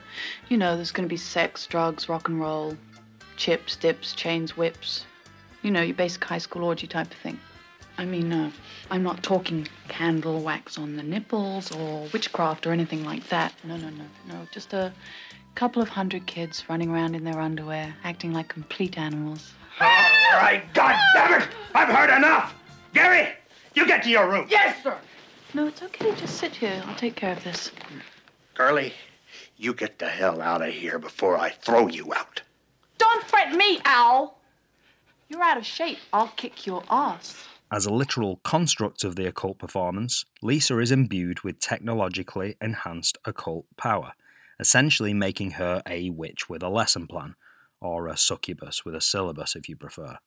You 0.50 0.58
know, 0.58 0.76
there's 0.76 0.92
going 0.92 1.08
to 1.08 1.12
be 1.12 1.18
sex, 1.18 1.68
drugs, 1.68 2.10
rock 2.10 2.28
and 2.28 2.40
roll, 2.40 2.76
chips, 3.38 3.76
dips, 3.76 4.14
chains, 4.14 4.58
whips. 4.58 5.06
You 5.62 5.72
know, 5.72 5.82
your 5.82 5.96
basic 5.96 6.24
high 6.24 6.38
school 6.38 6.64
orgy 6.64 6.88
type 6.88 7.12
of 7.12 7.18
thing. 7.18 7.40
I 8.00 8.06
mean, 8.06 8.32
uh, 8.32 8.50
I'm 8.90 9.04
not 9.04 9.24
talking 9.24 9.68
candle 9.90 10.40
wax 10.40 10.78
on 10.78 10.96
the 10.96 11.04
nipples 11.04 11.70
or 11.76 12.08
witchcraft 12.14 12.66
or 12.66 12.72
anything 12.72 13.04
like 13.04 13.28
that. 13.28 13.54
No, 13.66 13.76
no, 13.76 13.90
no, 13.90 14.06
no. 14.26 14.48
Just 14.54 14.72
a 14.72 14.94
couple 15.56 15.82
of 15.82 15.90
hundred 15.90 16.26
kids 16.26 16.64
running 16.70 16.90
around 16.92 17.14
in 17.14 17.26
their 17.26 17.42
underwear, 17.42 17.94
acting 18.06 18.32
like 18.32 18.48
complete 18.48 18.98
animals. 18.98 19.52
All 19.82 19.88
right, 20.32 20.64
God 20.74 20.96
damn 21.14 21.42
it! 21.42 21.50
I've 21.76 21.90
heard 21.90 22.16
enough! 22.16 22.56
Gary, 22.94 23.34
you 23.74 23.86
get 23.86 24.02
to 24.04 24.10
your 24.10 24.30
room. 24.30 24.48
Yes, 24.50 24.82
sir. 24.82 24.98
No, 25.54 25.68
it's 25.68 25.84
okay. 25.84 26.16
Just 26.16 26.38
sit 26.38 26.56
here. 26.56 26.82
I'll 26.86 26.96
take 26.96 27.18
care 27.18 27.34
of 27.34 27.44
this. 27.44 27.70
Curly, 28.54 28.94
you 29.58 29.74
get 29.74 30.00
the 30.00 30.08
hell 30.08 30.42
out 30.42 30.62
of 30.62 30.74
here 30.74 31.00
before 31.00 31.38
I 31.38 31.50
throw 31.50 31.88
you 31.88 32.14
out. 32.14 32.42
Don't 32.98 33.26
fret 33.26 33.52
me, 33.52 33.82
Owl. 33.84 34.40
You're 35.28 35.44
out 35.44 35.58
of 35.58 35.66
shape. 35.66 36.00
I'll 36.14 36.32
kick 36.38 36.66
your 36.66 36.82
ass. 36.90 37.49
As 37.72 37.86
a 37.86 37.94
literal 37.94 38.38
construct 38.38 39.04
of 39.04 39.16
the 39.16 39.28
occult 39.28 39.60
performance, 39.60 40.26
Lisa 40.42 40.80
is 40.80 40.92
imbued 40.92 41.42
with 41.42 41.60
technologically 41.60 42.56
enhanced 42.60 43.20
occult 43.26 43.68
power, 43.78 44.14
essentially 44.60 45.14
making 45.14 45.52
her 45.52 45.84
a 45.88 46.10
witch 46.10 46.50
with 46.50 46.64
a 46.64 46.70
lesson 46.70 47.06
plan, 47.06 47.36
or 47.80 48.08
a 48.08 48.18
succubus 48.18 48.84
with 48.84 48.96
a 48.96 49.02
syllabus 49.02 49.56
if 49.56 49.70
you 49.70 49.76
prefer. 49.76 50.18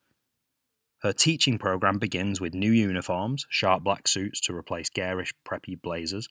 Her 1.00 1.12
teaching 1.12 1.59
program 1.59 1.98
begins 1.98 2.40
with 2.40 2.55
new 2.55 2.70
uniforms, 2.70 3.44
sharp 3.48 3.83
black 3.83 4.07
suits 4.07 4.40
to 4.42 4.55
replace 4.55 4.88
garish, 4.88 5.35
preppy 5.44 5.81
blazers, 5.81 6.28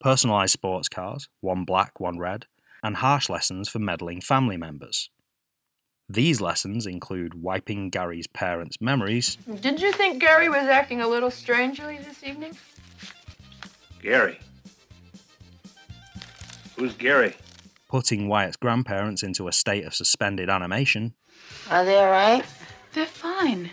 personalized 0.00 0.52
sports 0.52 0.88
cars, 0.88 1.28
one 1.40 1.64
black, 1.64 2.00
one 2.00 2.18
red, 2.18 2.46
and 2.82 2.96
harsh 2.96 3.28
lessons 3.28 3.68
for 3.68 3.78
meddling 3.78 4.20
family 4.20 4.56
members. 4.56 5.08
These 6.10 6.40
lessons 6.40 6.86
include 6.86 7.34
wiping 7.42 7.90
Gary's 7.90 8.26
parents' 8.26 8.78
memories, 8.80 9.36
Did 9.60 9.80
you 9.80 9.92
think 9.92 10.20
Gary 10.20 10.48
was 10.48 10.66
acting 10.66 11.00
a 11.02 11.08
little 11.08 11.30
strangely 11.30 11.98
this 11.98 12.24
evening? 12.24 12.56
Gary. 14.02 14.38
Who's 16.76 16.94
Gary? 16.94 17.34
putting 17.88 18.28
Wyatt's 18.28 18.56
grandparents 18.56 19.22
into 19.22 19.48
a 19.48 19.52
state 19.52 19.82
of 19.86 19.94
suspended 19.94 20.50
animation, 20.50 21.14
Are 21.70 21.84
they 21.86 21.96
all 21.96 22.10
right? 22.10 22.44
They're 22.92 23.06
fine. 23.06 23.70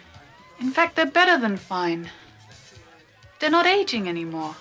In 0.61 0.71
fact, 0.71 0.95
they're 0.95 1.05
better 1.05 1.37
than 1.37 1.57
fine. 1.57 2.09
They're 3.39 3.49
not 3.49 3.65
aging 3.65 4.07
anymore. 4.07 4.55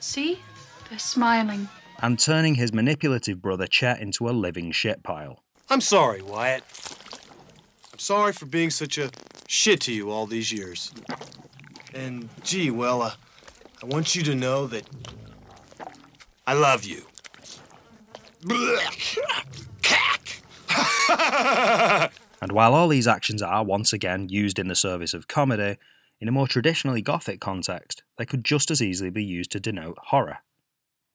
See? 0.00 0.40
They're 0.88 0.98
smiling. 0.98 1.68
and 2.02 2.18
turning 2.18 2.54
his 2.54 2.72
manipulative 2.72 3.42
brother 3.42 3.66
Chet 3.66 4.00
into 4.00 4.26
a 4.28 4.32
living 4.32 4.72
shit 4.72 5.02
pile. 5.02 5.44
I'm 5.70 5.80
sorry, 5.80 6.20
Wyatt. 6.20 6.64
I'm 7.92 7.98
sorry 7.98 8.32
for 8.32 8.46
being 8.46 8.70
such 8.70 8.98
a 8.98 9.10
shit 9.46 9.80
to 9.82 9.92
you 9.92 10.10
all 10.10 10.26
these 10.26 10.52
years. 10.52 10.92
And 11.94 12.28
gee, 12.42 12.70
well, 12.70 13.02
uh, 13.02 13.12
I 13.82 13.86
want 13.86 14.14
you 14.14 14.22
to 14.24 14.34
know 14.34 14.66
that 14.66 14.84
I 16.46 16.54
love 16.54 16.84
you. 16.84 17.04
And 22.42 22.52
while 22.52 22.74
all 22.74 22.88
these 22.88 23.06
actions 23.06 23.42
are, 23.42 23.62
once 23.62 23.92
again, 23.92 24.30
used 24.30 24.58
in 24.58 24.68
the 24.68 24.74
service 24.74 25.12
of 25.12 25.28
comedy, 25.28 25.76
in 26.20 26.28
a 26.28 26.32
more 26.32 26.48
traditionally 26.48 27.02
gothic 27.02 27.40
context, 27.40 28.02
they 28.16 28.24
could 28.24 28.44
just 28.44 28.70
as 28.70 28.80
easily 28.80 29.10
be 29.10 29.22
used 29.22 29.52
to 29.52 29.60
denote 29.60 29.98
horror. 30.06 30.38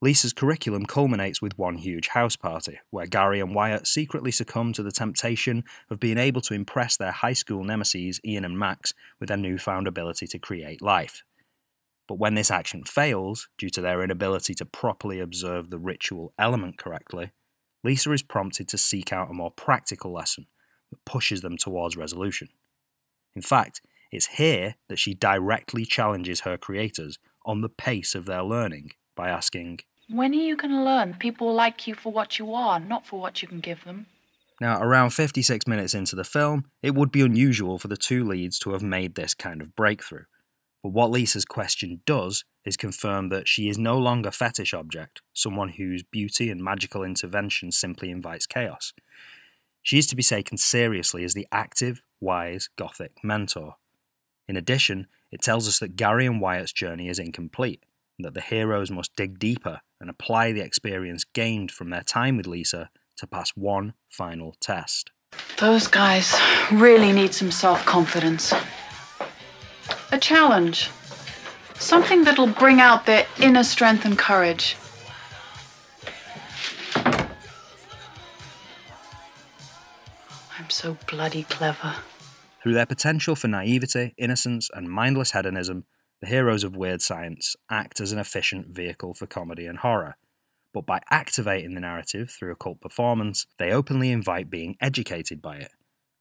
Lisa's 0.02 0.34
curriculum 0.34 0.86
culminates 0.86 1.42
with 1.42 1.58
one 1.58 1.78
huge 1.78 2.10
house 2.10 2.36
party, 2.36 2.80
where 2.90 3.06
Gary 3.06 3.40
and 3.40 3.56
Wyatt 3.56 3.88
secretly 3.88 4.30
succumb 4.30 4.74
to 4.74 4.84
the 4.84 4.92
temptation 4.92 5.64
of 5.90 6.02
being 6.02 6.18
able 6.18 6.42
to 6.42 6.54
impress 6.54 6.98
their 6.98 7.14
high 7.14 7.34
school 7.34 7.64
nemesis 7.64 8.20
Ian 8.26 8.44
and 8.44 8.60
Max 8.60 8.94
with 9.20 9.30
their 9.30 9.38
newfound 9.38 9.88
ability 9.88 10.28
to 10.28 10.40
create 10.40 10.82
life. 10.82 11.24
But 12.08 12.20
when 12.20 12.36
this 12.36 12.52
action 12.52 12.84
fails, 12.84 13.48
due 13.58 13.70
to 13.70 13.82
their 13.82 14.04
inability 14.04 14.54
to 14.56 14.66
properly 14.66 15.20
observe 15.20 15.70
the 15.70 15.80
ritual 15.80 16.34
element 16.38 16.78
correctly, 16.78 17.32
Lisa 17.84 18.12
is 18.12 18.22
prompted 18.22 18.68
to 18.68 18.78
seek 18.78 19.14
out 19.14 19.30
a 19.30 19.34
more 19.34 19.52
practical 19.52 20.12
lesson 20.12 20.48
that 20.92 21.06
pushes 21.06 21.42
them 21.42 21.58
towards 21.58 21.96
resolution. 21.96 22.50
In 23.34 23.42
fact, 23.42 23.82
it's 24.12 24.28
here 24.28 24.76
that 24.90 25.00
she 25.00 25.14
directly 25.14 25.86
challenges 25.86 26.42
her 26.42 26.58
creators 26.58 27.18
on 27.46 27.62
the 27.62 27.70
pace 27.70 28.14
of 28.14 28.26
their 28.26 28.44
learning 28.44 28.92
by 29.16 29.30
asking, 29.30 29.80
When 30.10 30.32
are 30.32 30.36
you 30.36 30.56
going 30.56 30.72
to 30.72 30.84
learn 30.84 31.16
people 31.16 31.54
like 31.54 31.88
you 31.88 31.96
for 31.96 32.12
what 32.12 32.38
you 32.40 32.54
are, 32.54 32.80
not 32.80 33.06
for 33.08 33.20
what 33.20 33.42
you 33.42 33.48
can 33.48 33.60
give 33.60 33.84
them? 33.84 34.08
Now, 34.62 34.80
around 34.80 35.10
56 35.10 35.68
minutes 35.68 35.94
into 35.94 36.16
the 36.16 36.24
film, 36.24 36.66
it 36.82 36.96
would 36.96 37.12
be 37.12 37.22
unusual 37.22 37.78
for 37.78 37.90
the 37.90 37.98
two 37.98 38.24
leads 38.24 38.58
to 38.60 38.72
have 38.72 38.84
made 38.84 39.16
this 39.16 39.34
kind 39.34 39.62
of 39.62 39.76
breakthrough. 39.76 40.26
But 40.82 40.94
what 40.94 41.12
Lisa's 41.12 41.46
question 41.46 42.02
does 42.06 42.46
is 42.64 42.78
confirm 42.78 43.30
that 43.30 43.48
she 43.48 43.68
is 43.68 43.78
no 43.78 43.98
longer 43.98 44.32
fetish 44.32 44.74
object, 44.74 45.22
someone 45.34 45.70
whose 45.70 46.04
beauty 46.04 46.50
and 46.50 46.64
magical 46.64 47.04
intervention 47.04 47.72
simply 47.72 48.12
invites 48.12 48.46
chaos. 48.46 48.94
She 49.82 49.98
is 49.98 50.08
to 50.08 50.16
be 50.16 50.24
taken 50.24 50.58
seriously 50.58 51.24
as 51.24 51.34
the 51.34 51.48
active, 51.52 52.02
wise, 52.22 52.70
gothic 52.78 53.14
mentor. 53.24 53.76
In 54.48 54.58
addition, 54.58 55.08
it 55.32 55.42
tells 55.42 55.68
us 55.68 55.80
that 55.80 55.96
Gary 55.96 56.26
and 56.26 56.40
Wyatt's 56.40 56.72
journey 56.72 57.10
is 57.10 57.20
incomplete, 57.20 57.84
and 58.18 58.26
that 58.26 58.34
the 58.34 58.42
heroes 58.42 58.92
must 58.92 59.16
dig 59.16 59.40
deeper 59.40 59.82
and 60.00 60.10
apply 60.10 60.52
the 60.52 60.62
experience 60.62 61.24
gained 61.24 61.72
from 61.72 61.90
their 61.90 62.04
time 62.04 62.38
with 62.38 62.48
Lisa 62.48 62.90
to 63.18 63.28
pass 63.28 63.52
one 63.56 63.94
final 64.10 64.56
test. 64.60 65.12
Those 65.58 65.88
guys 65.88 66.36
really 66.72 67.12
need 67.12 67.34
some 67.34 67.52
self 67.52 67.86
confidence. 67.86 68.54
A 70.12 70.20
challenge. 70.20 70.90
Something 71.78 72.24
that'll 72.24 72.48
bring 72.48 72.80
out 72.80 73.06
their 73.06 73.26
inner 73.40 73.64
strength 73.64 74.06
and 74.06 74.18
courage. 74.18 74.78
I'm 80.58 80.70
so 80.70 80.98
bloody 81.08 81.44
clever. 81.44 81.96
Through 82.64 82.74
their 82.74 82.86
potential 82.86 83.36
for 83.36 83.48
naivety, 83.48 84.16
innocence, 84.18 84.70
and 84.74 84.90
mindless 84.90 85.34
hedonism, 85.34 85.86
the 86.22 86.28
heroes 86.28 86.64
of 86.64 86.76
Weird 86.76 87.02
Science 87.02 87.56
act 87.70 88.00
as 88.00 88.12
an 88.12 88.20
efficient 88.20 88.68
vehicle 88.68 89.14
for 89.14 89.28
comedy 89.28 89.66
and 89.66 89.80
horror. 89.80 90.18
But 90.74 90.86
by 90.86 91.02
activating 91.10 91.74
the 91.74 91.82
narrative 91.82 92.32
through 92.32 92.52
occult 92.52 92.82
performance, 92.82 93.48
they 93.58 93.72
openly 93.72 94.12
invite 94.12 94.50
being 94.50 94.76
educated 94.82 95.42
by 95.42 95.58
it, 95.58 95.72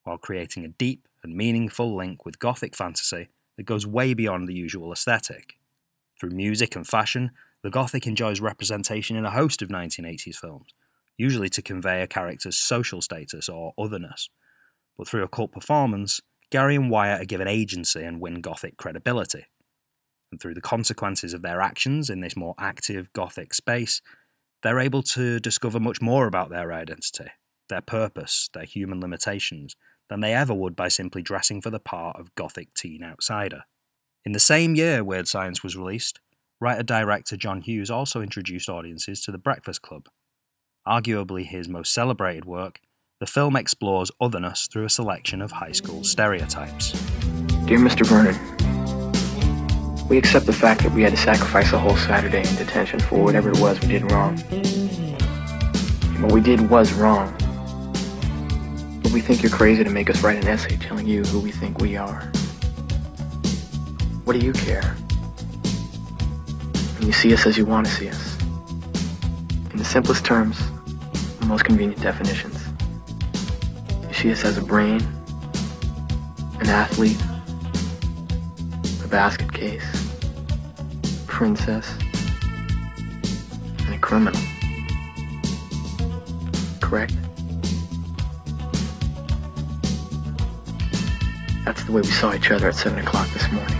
while 0.04 0.18
creating 0.18 0.64
a 0.64 0.68
deep 0.68 1.08
and 1.22 1.36
meaningful 1.36 1.96
link 1.96 2.24
with 2.24 2.38
Gothic 2.38 2.76
fantasy 2.76 3.28
that 3.56 3.66
goes 3.66 3.86
way 3.86 4.14
beyond 4.14 4.48
the 4.48 4.54
usual 4.54 4.92
aesthetic. 4.92 5.58
Through 6.18 6.30
music 6.30 6.76
and 6.76 6.86
fashion, 6.86 7.30
the 7.62 7.70
Gothic 7.70 8.06
enjoys 8.06 8.40
representation 8.40 9.16
in 9.16 9.24
a 9.24 9.30
host 9.30 9.62
of 9.62 9.70
1980s 9.70 10.36
films, 10.36 10.74
usually 11.16 11.48
to 11.48 11.62
convey 11.62 12.02
a 12.02 12.06
character's 12.06 12.56
social 12.56 13.00
status 13.00 13.48
or 13.48 13.72
otherness. 13.78 14.28
But 14.96 15.08
through 15.08 15.22
occult 15.22 15.52
performance, 15.52 16.20
Gary 16.50 16.76
and 16.76 16.90
Wyatt 16.90 17.22
are 17.22 17.26
given 17.26 17.48
agency 17.48 18.02
and 18.02 18.20
win 18.20 18.40
Gothic 18.40 18.76
credibility. 18.76 19.46
And 20.34 20.40
through 20.40 20.54
the 20.54 20.60
consequences 20.60 21.32
of 21.32 21.42
their 21.42 21.60
actions 21.60 22.10
in 22.10 22.18
this 22.18 22.36
more 22.36 22.56
active 22.58 23.12
Gothic 23.12 23.54
space, 23.54 24.02
they're 24.64 24.80
able 24.80 25.04
to 25.04 25.38
discover 25.38 25.78
much 25.78 26.02
more 26.02 26.26
about 26.26 26.50
their 26.50 26.72
identity, 26.72 27.30
their 27.68 27.80
purpose, 27.80 28.50
their 28.52 28.64
human 28.64 29.00
limitations, 29.00 29.76
than 30.10 30.18
they 30.18 30.34
ever 30.34 30.52
would 30.52 30.74
by 30.74 30.88
simply 30.88 31.22
dressing 31.22 31.60
for 31.60 31.70
the 31.70 31.78
part 31.78 32.18
of 32.18 32.34
Gothic 32.34 32.74
teen 32.74 33.04
outsider. 33.04 33.62
In 34.24 34.32
the 34.32 34.40
same 34.40 34.74
year 34.74 35.04
Weird 35.04 35.28
Science 35.28 35.62
was 35.62 35.76
released, 35.76 36.18
writer 36.60 36.82
director 36.82 37.36
John 37.36 37.60
Hughes 37.60 37.88
also 37.88 38.20
introduced 38.20 38.68
audiences 38.68 39.22
to 39.22 39.30
The 39.30 39.38
Breakfast 39.38 39.82
Club. 39.82 40.08
Arguably 40.84 41.46
his 41.46 41.68
most 41.68 41.94
celebrated 41.94 42.44
work, 42.44 42.80
the 43.20 43.26
film 43.26 43.54
explores 43.54 44.10
otherness 44.20 44.66
through 44.66 44.86
a 44.86 44.90
selection 44.90 45.40
of 45.40 45.52
high 45.52 45.70
school 45.70 46.02
stereotypes. 46.02 46.90
Dear 47.66 47.78
Mr. 47.78 48.04
Vernon, 48.04 48.53
we 50.08 50.18
accept 50.18 50.46
the 50.46 50.52
fact 50.52 50.82
that 50.82 50.92
we 50.92 51.02
had 51.02 51.12
to 51.12 51.18
sacrifice 51.18 51.72
a 51.72 51.78
whole 51.78 51.96
Saturday 51.96 52.46
in 52.46 52.56
detention 52.56 53.00
for 53.00 53.22
whatever 53.22 53.50
it 53.50 53.58
was 53.58 53.80
we 53.80 53.88
did 53.88 54.10
wrong. 54.12 54.36
What 56.20 56.32
we 56.32 56.40
did 56.40 56.68
was 56.68 56.92
wrong. 56.92 57.34
But 59.02 59.12
we 59.12 59.20
think 59.20 59.42
you're 59.42 59.52
crazy 59.52 59.82
to 59.82 59.90
make 59.90 60.10
us 60.10 60.22
write 60.22 60.36
an 60.36 60.46
essay 60.46 60.76
telling 60.76 61.06
you 61.06 61.24
who 61.24 61.40
we 61.40 61.50
think 61.50 61.78
we 61.78 61.96
are. 61.96 62.20
What 64.24 64.38
do 64.38 64.44
you 64.44 64.52
care? 64.52 64.96
And 66.96 67.04
you 67.04 67.12
see 67.12 67.32
us 67.32 67.46
as 67.46 67.56
you 67.56 67.64
want 67.64 67.86
to 67.86 67.92
see 67.92 68.08
us. 68.08 68.40
In 69.70 69.78
the 69.78 69.84
simplest 69.84 70.24
terms, 70.24 70.58
the 71.40 71.46
most 71.46 71.64
convenient 71.64 72.02
definitions. 72.02 72.58
You 74.08 74.14
see 74.14 74.32
us 74.32 74.44
as 74.44 74.58
a 74.58 74.62
brain, 74.62 75.02
an 76.60 76.68
athlete, 76.68 77.20
basket 79.14 79.52
case, 79.52 80.12
princess, 81.28 81.88
and 83.86 83.94
a 83.94 83.98
criminal. 84.00 84.40
Correct? 86.80 87.14
That's 91.64 91.84
the 91.84 91.92
way 91.92 92.00
we 92.00 92.08
saw 92.08 92.34
each 92.34 92.50
other 92.50 92.70
at 92.70 92.74
7 92.74 92.98
o'clock 92.98 93.28
this 93.28 93.48
morning. 93.52 93.78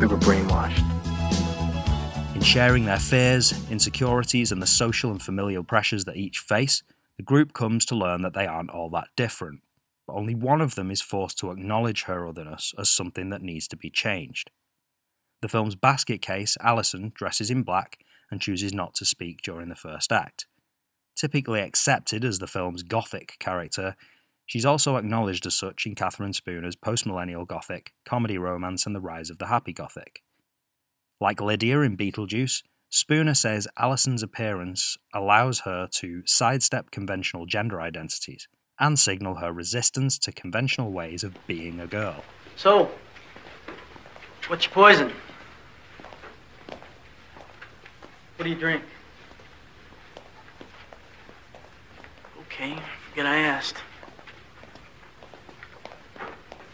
We 0.00 0.06
were 0.06 0.18
brainwashed. 0.18 0.82
In 2.34 2.42
sharing 2.42 2.86
their 2.86 2.98
fears, 2.98 3.54
insecurities, 3.70 4.50
and 4.50 4.60
the 4.60 4.66
social 4.66 5.12
and 5.12 5.22
familial 5.22 5.62
pressures 5.62 6.06
that 6.06 6.16
each 6.16 6.40
face, 6.40 6.82
the 7.18 7.22
group 7.22 7.52
comes 7.52 7.84
to 7.84 7.94
learn 7.94 8.22
that 8.22 8.34
they 8.34 8.48
aren't 8.48 8.70
all 8.70 8.90
that 8.90 9.10
different. 9.14 9.60
But 10.06 10.14
only 10.14 10.34
one 10.34 10.60
of 10.60 10.74
them 10.74 10.90
is 10.90 11.00
forced 11.00 11.38
to 11.38 11.50
acknowledge 11.50 12.04
her 12.04 12.26
otherness 12.26 12.74
as 12.78 12.90
something 12.90 13.30
that 13.30 13.42
needs 13.42 13.68
to 13.68 13.76
be 13.76 13.90
changed. 13.90 14.50
The 15.42 15.48
film's 15.48 15.74
basket 15.74 16.22
case, 16.22 16.56
Allison, 16.60 17.12
dresses 17.14 17.50
in 17.50 17.62
black 17.62 17.98
and 18.30 18.40
chooses 18.40 18.72
not 18.72 18.94
to 18.94 19.04
speak 19.04 19.42
during 19.42 19.68
the 19.68 19.74
first 19.74 20.12
act. 20.12 20.46
Typically 21.16 21.60
accepted 21.60 22.24
as 22.24 22.38
the 22.38 22.46
film's 22.46 22.82
gothic 22.82 23.36
character, 23.38 23.96
she's 24.46 24.64
also 24.64 24.96
acknowledged 24.96 25.46
as 25.46 25.56
such 25.56 25.84
in 25.84 25.94
Catherine 25.94 26.32
Spooner's 26.32 26.76
postmillennial 26.76 27.46
gothic, 27.46 27.92
comedy 28.06 28.38
romance, 28.38 28.86
and 28.86 28.94
the 28.94 29.00
rise 29.00 29.30
of 29.30 29.38
the 29.38 29.46
happy 29.46 29.72
gothic. 29.72 30.22
Like 31.20 31.40
Lydia 31.40 31.80
in 31.80 31.96
Beetlejuice, 31.96 32.62
Spooner 32.88 33.34
says 33.34 33.68
Allison's 33.78 34.22
appearance 34.22 34.96
allows 35.14 35.60
her 35.60 35.86
to 35.92 36.22
sidestep 36.26 36.90
conventional 36.90 37.46
gender 37.46 37.80
identities 37.80 38.48
and 38.78 38.98
signal 38.98 39.36
her 39.36 39.52
resistance 39.52 40.18
to 40.18 40.32
conventional 40.32 40.92
ways 40.92 41.22
of 41.22 41.34
being 41.46 41.80
a 41.80 41.86
girl. 41.86 42.24
So, 42.56 42.90
what's 44.48 44.64
your 44.64 44.72
poison? 44.72 45.12
What 48.36 48.44
do 48.44 48.50
you 48.50 48.56
drink? 48.56 48.82
Okay, 52.40 52.76
forget 53.08 53.26
I 53.26 53.38
asked. 53.38 53.76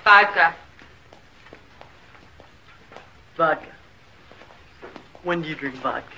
Vodka. 0.05 0.55
Vodka. 3.37 3.67
When 5.23 5.43
do 5.43 5.49
you 5.49 5.55
drink 5.55 5.75
vodka? 5.77 6.09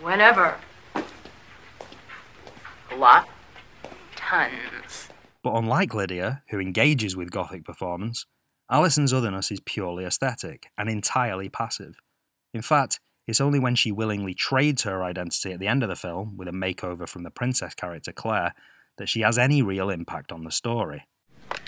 Whenever. 0.00 0.56
A 0.94 2.96
lot? 2.96 3.28
Tons. 4.28 5.08
But 5.42 5.54
unlike 5.54 5.94
Lydia, 5.94 6.42
who 6.50 6.60
engages 6.60 7.16
with 7.16 7.30
Gothic 7.30 7.64
performance, 7.64 8.26
Allison's 8.70 9.14
otherness 9.14 9.50
is 9.50 9.60
purely 9.60 10.04
aesthetic 10.04 10.66
and 10.76 10.90
entirely 10.90 11.48
passive. 11.48 11.96
In 12.52 12.60
fact, 12.60 13.00
it's 13.26 13.40
only 13.40 13.58
when 13.58 13.74
she 13.74 13.90
willingly 13.90 14.34
trades 14.34 14.82
her 14.82 15.02
identity 15.02 15.52
at 15.52 15.60
the 15.60 15.66
end 15.66 15.82
of 15.82 15.88
the 15.88 15.96
film, 15.96 16.36
with 16.36 16.48
a 16.48 16.52
makeover 16.52 17.08
from 17.08 17.22
the 17.22 17.30
princess 17.30 17.74
character 17.74 18.12
Claire, 18.12 18.54
that 18.98 19.08
she 19.08 19.20
has 19.20 19.38
any 19.38 19.62
real 19.62 19.88
impact 19.88 20.30
on 20.30 20.44
the 20.44 20.50
story. 20.50 21.06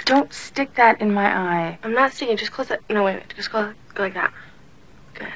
Don't 0.04 0.32
stick 0.32 0.74
that 0.74 1.00
in 1.00 1.14
my 1.14 1.34
eye. 1.34 1.78
I'm 1.82 1.94
not 1.94 2.12
sticking. 2.12 2.36
Just 2.36 2.52
close 2.52 2.70
it. 2.70 2.80
No, 2.90 3.04
wait. 3.04 3.16
wait. 3.16 3.34
Just 3.34 3.52
go, 3.52 3.72
go 3.94 4.02
like 4.02 4.14
that. 4.14 4.32
Good. 5.14 5.32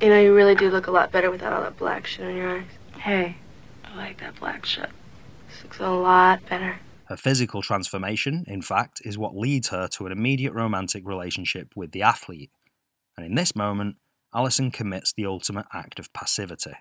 You 0.00 0.08
know, 0.10 0.20
you 0.20 0.34
really 0.34 0.54
do 0.54 0.70
look 0.70 0.86
a 0.86 0.90
lot 0.92 1.10
better 1.10 1.30
without 1.30 1.52
all 1.52 1.62
that 1.62 1.76
black 1.78 2.06
shit 2.06 2.26
on 2.26 2.36
your 2.36 2.58
eyes. 2.58 2.66
Hey, 2.98 3.36
I 3.94 3.96
like 3.96 4.20
that 4.20 4.34
black 4.40 4.66
shit. 4.66 4.90
This 5.48 5.62
looks 5.62 5.78
a 5.78 5.88
lot 5.88 6.44
better. 6.48 6.80
Her 7.04 7.16
physical 7.16 7.62
transformation, 7.62 8.44
in 8.48 8.60
fact, 8.60 9.00
is 9.04 9.16
what 9.16 9.36
leads 9.36 9.68
her 9.68 9.86
to 9.88 10.06
an 10.06 10.12
immediate 10.12 10.52
romantic 10.52 11.06
relationship 11.06 11.74
with 11.76 11.92
the 11.92 12.02
athlete. 12.02 12.50
And 13.16 13.24
in 13.24 13.36
this 13.36 13.54
moment, 13.54 13.96
Allison 14.34 14.72
commits 14.72 15.12
the 15.12 15.26
ultimate 15.26 15.66
act 15.72 16.00
of 16.00 16.12
passivity. 16.12 16.72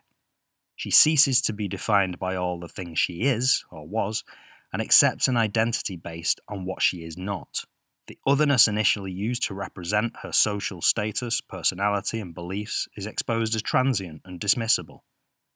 She 0.75 0.89
ceases 0.89 1.39
to 1.43 1.53
be 1.53 1.67
defined 1.67 2.17
by 2.17 2.35
all 2.35 2.59
the 2.59 2.67
things 2.67 2.97
she 2.97 3.21
is, 3.21 3.63
or 3.69 3.87
was, 3.87 4.23
and 4.71 4.81
accepts 4.81 5.27
an 5.27 5.37
identity 5.37 5.95
based 5.95 6.41
on 6.49 6.65
what 6.65 6.81
she 6.81 7.03
is 7.03 7.15
not. 7.15 7.65
The 8.07 8.17
otherness 8.25 8.67
initially 8.67 9.11
used 9.11 9.43
to 9.43 9.53
represent 9.53 10.13
her 10.23 10.31
social 10.31 10.81
status, 10.81 11.41
personality, 11.41 12.19
and 12.19 12.33
beliefs 12.33 12.87
is 12.97 13.05
exposed 13.05 13.53
as 13.53 13.61
transient 13.61 14.21
and 14.25 14.39
dismissible. 14.39 15.01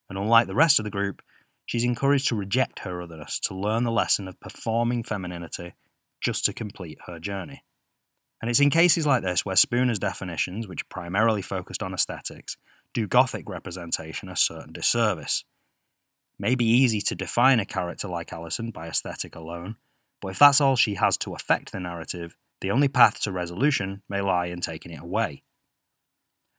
And 0.07 0.19
unlike 0.19 0.47
the 0.47 0.55
rest 0.55 0.79
of 0.79 0.85
the 0.85 0.91
group, 0.91 1.23
she's 1.67 1.83
encouraged 1.83 2.29
to 2.29 2.35
reject 2.35 2.79
her 2.79 2.99
otherness 2.99 3.39
to 3.41 3.53
learn 3.53 3.83
the 3.83 3.91
lesson 3.91 4.27
of 4.27 4.39
performing 4.39 5.03
femininity 5.03 5.75
just 6.19 6.45
to 6.45 6.53
complete 6.53 6.97
her 7.05 7.19
journey. 7.19 7.63
And 8.41 8.49
it's 8.49 8.59
in 8.59 8.71
cases 8.71 9.05
like 9.05 9.21
this 9.21 9.45
where 9.45 9.55
Spooner's 9.55 9.99
definitions, 9.99 10.67
which 10.67 10.89
primarily 10.89 11.41
focused 11.43 11.83
on 11.83 11.93
aesthetics, 11.93 12.57
do 12.93 13.05
Gothic 13.05 13.47
representation 13.49 14.29
a 14.29 14.35
certain 14.35 14.73
disservice. 14.73 15.43
May 16.39 16.55
be 16.55 16.65
easy 16.65 17.01
to 17.01 17.15
define 17.15 17.59
a 17.59 17.65
character 17.65 18.07
like 18.07 18.31
Allison 18.31 18.71
by 18.71 18.87
aesthetic 18.87 19.35
alone, 19.35 19.75
but 20.21 20.29
if 20.29 20.39
that's 20.39 20.61
all 20.61 20.75
she 20.75 20.95
has 20.95 21.17
to 21.17 21.33
affect 21.33 21.71
the 21.71 21.79
narrative, 21.79 22.37
the 22.61 22.71
only 22.71 22.87
path 22.87 23.21
to 23.21 23.31
resolution 23.31 24.03
may 24.07 24.21
lie 24.21 24.47
in 24.47 24.61
taking 24.61 24.91
it 24.91 25.01
away. 25.01 25.43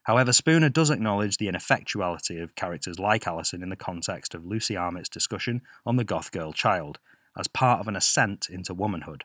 However, 0.09 0.33
Spooner 0.33 0.71
does 0.71 0.89
acknowledge 0.89 1.37
the 1.37 1.49
ineffectuality 1.49 2.43
of 2.43 2.55
characters 2.55 2.99
like 2.99 3.27
Allison 3.27 3.63
in 3.63 3.69
the 3.69 3.77
context 3.77 4.35
of 4.35 4.47
Lucie 4.47 4.75
Armitt's 4.75 5.11
discussion 5.11 5.61
on 5.85 5.97
the 5.97 6.05
Goth 6.05 6.33
Girl 6.33 6.55
child, 6.55 6.99
as 7.37 7.47
part 7.47 7.81
of 7.81 7.89
an 7.89 7.95
ascent 7.95 8.49
into 8.49 8.73
womanhood. 8.73 9.25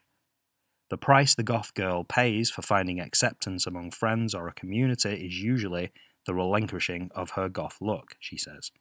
The 0.89 0.97
price 0.97 1.35
the 1.35 1.41
Goth 1.41 1.73
girl 1.73 2.03
pays 2.03 2.49
for 2.49 2.63
finding 2.63 2.99
acceptance 2.99 3.65
among 3.65 3.91
friends 3.91 4.35
or 4.35 4.49
a 4.49 4.53
community 4.53 5.25
is 5.25 5.41
usually 5.41 5.93
the 6.25 6.33
relinquishing 6.33 7.09
of 7.15 7.31
her 7.31 7.47
Goth 7.47 7.77
look, 7.79 8.17
she 8.19 8.35
says. 8.35 8.71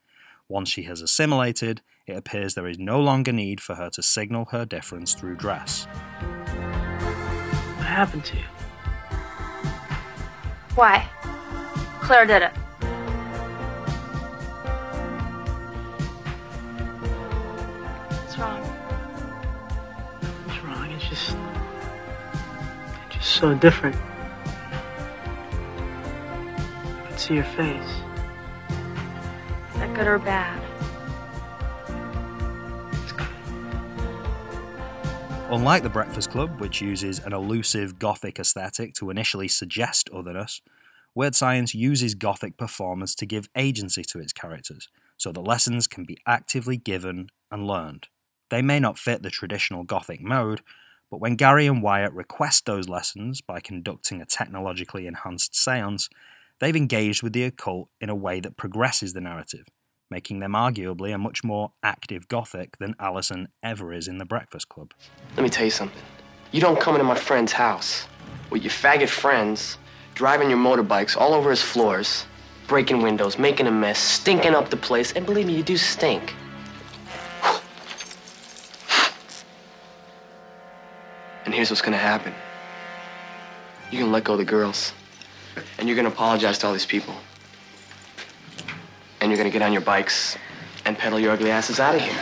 Once 0.49 0.69
she 0.69 0.83
has 0.83 1.03
assimilated, 1.03 1.83
it 2.09 2.17
appears 2.17 2.55
there 2.55 2.67
is 2.67 2.81
no 2.81 3.01
longer 3.01 3.33
need 3.33 3.61
for 3.61 3.77
her 3.77 3.91
to 3.91 4.03
signal 4.03 4.47
her 4.47 4.65
difference 4.65 5.15
through 5.15 5.37
dress. 5.37 5.87
What 7.77 7.87
happened 7.87 8.25
to 8.25 8.37
you? 8.38 8.43
Why? 10.75 11.09
Claire 12.03 12.27
did 12.27 12.43
it. 12.43 12.51
What's 18.11 18.38
wrong? 18.38 18.61
What's 20.45 20.65
wrong? 20.65 20.91
It's 20.91 21.09
just. 21.09 21.37
It's 23.07 23.15
just 23.17 23.31
so 23.37 23.55
different. 23.55 23.97
I 26.85 27.07
can 27.09 27.19
see 27.19 27.35
your 27.35 27.45
face. 27.45 28.03
Is 29.73 29.79
that 29.79 29.95
good 29.95 30.09
or 30.09 30.19
bad? 30.19 30.61
Unlike 35.51 35.83
The 35.83 35.91
Breakfast 35.91 36.31
Club, 36.31 36.61
which 36.61 36.81
uses 36.81 37.21
an 37.21 37.33
elusive 37.33 37.99
Gothic 37.99 38.38
aesthetic 38.38 38.95
to 38.95 39.11
initially 39.11 39.49
suggest 39.49 40.09
otherness, 40.12 40.62
Weird 41.14 41.35
Science 41.35 41.75
uses 41.75 42.14
Gothic 42.14 42.57
performance 42.57 43.14
to 43.16 43.27
give 43.27 43.48
agency 43.55 44.03
to 44.05 44.18
its 44.18 44.33
characters, 44.33 44.88
so 45.16 45.31
that 45.33 45.40
lessons 45.40 45.87
can 45.87 46.05
be 46.05 46.18
actively 46.27 46.77
given 46.77 47.29
and 47.51 47.66
learned. 47.66 48.09
They 48.48 48.62
may 48.62 48.81
not 48.81 48.98
fit 48.98 49.22
the 49.22 49.31
traditional 49.31 49.85
Gothic 49.85 50.22
mode, 50.22 50.62
But 51.12 51.20
when 51.20 51.37
Gary 51.37 51.66
and 51.66 51.83
Wyatt 51.83 52.14
request 52.14 52.64
those 52.64 52.88
lessons 52.88 53.42
by 53.42 53.61
conducting 53.61 54.22
a 54.22 54.25
technologically 54.25 55.07
enhanced 55.07 55.55
seance, 55.55 56.09
they've 56.59 56.75
engaged 56.75 57.22
with 57.22 57.35
the 57.35 57.44
occult 57.44 57.90
in 58.01 58.09
a 58.09 58.14
way 58.14 58.40
that 58.40 58.57
progresses 58.57 59.12
the 59.12 59.20
narrative, 59.20 59.66
making 60.11 60.40
them 60.40 60.53
arguably 60.53 61.14
a 61.14 61.18
much 61.18 61.44
more 61.44 61.75
active 61.83 62.29
Gothic 62.29 62.79
than 62.79 62.96
Allison 62.98 63.48
ever 63.62 63.92
is 63.92 64.09
in 64.09 64.16
The 64.16 64.25
Breakfast 64.25 64.70
Club. 64.70 64.94
Let 65.37 65.42
me 65.42 65.51
tell 65.51 65.66
you 65.66 65.70
something. 65.70 66.01
You 66.51 66.62
don't 66.62 66.81
come 66.81 66.94
into 66.94 67.05
my 67.05 67.14
friend's 67.14 67.53
house 67.53 68.09
with 68.48 68.62
your 68.62 68.72
faggot 68.72 69.11
friends 69.11 69.77
driving 70.14 70.51
your 70.51 70.59
motorbikes 70.59 71.16
all 71.16 71.35
over 71.35 71.51
his 71.51 71.62
floors, 71.62 72.27
breaking 72.66 73.03
windows, 73.03 73.38
making 73.38 73.66
a 73.66 73.70
mess, 73.70 73.98
stinking 73.98 74.55
up 74.55 74.70
the 74.70 74.77
place, 74.77 75.12
and 75.12 75.27
believe 75.27 75.46
me, 75.46 75.55
you 75.55 75.62
do 75.62 75.77
stink. 75.77 76.35
And 81.44 81.55
here's 81.55 81.70
what's 81.70 81.83
gonna 81.83 81.96
happen. 81.96 82.35
You're 83.90 84.03
gonna 84.03 84.12
let 84.12 84.25
go 84.25 84.35
of 84.35 84.38
the 84.38 84.44
girls, 84.44 84.92
and 85.79 85.88
you're 85.88 85.96
gonna 85.96 86.09
apologize 86.09 86.59
to 86.59 86.66
all 86.66 86.72
these 86.72 86.87
people. 86.87 87.14
And 89.20 89.31
you're 89.31 89.38
gonna 89.38 89.51
get 89.51 89.62
on 89.62 89.72
your 89.72 89.83
bikes 89.83 90.37
and 90.85 90.96
pedal 90.96 91.20
your 91.20 91.33
ugly 91.33 91.51
asses 91.51 91.79
out 91.79 91.94
of 91.94 92.01
here. 92.01 92.11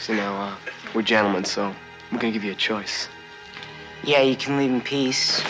so 0.00 0.14
now, 0.14 0.40
uh, 0.40 0.54
we're 0.94 1.02
gentlemen, 1.02 1.44
so 1.44 1.74
we're 2.12 2.18
gonna 2.18 2.32
give 2.32 2.44
you 2.44 2.52
a 2.52 2.56
choice. 2.56 3.08
Yeah, 4.04 4.22
you 4.22 4.36
can 4.36 4.56
leave 4.56 4.70
in 4.70 4.80
peace. 4.80 5.40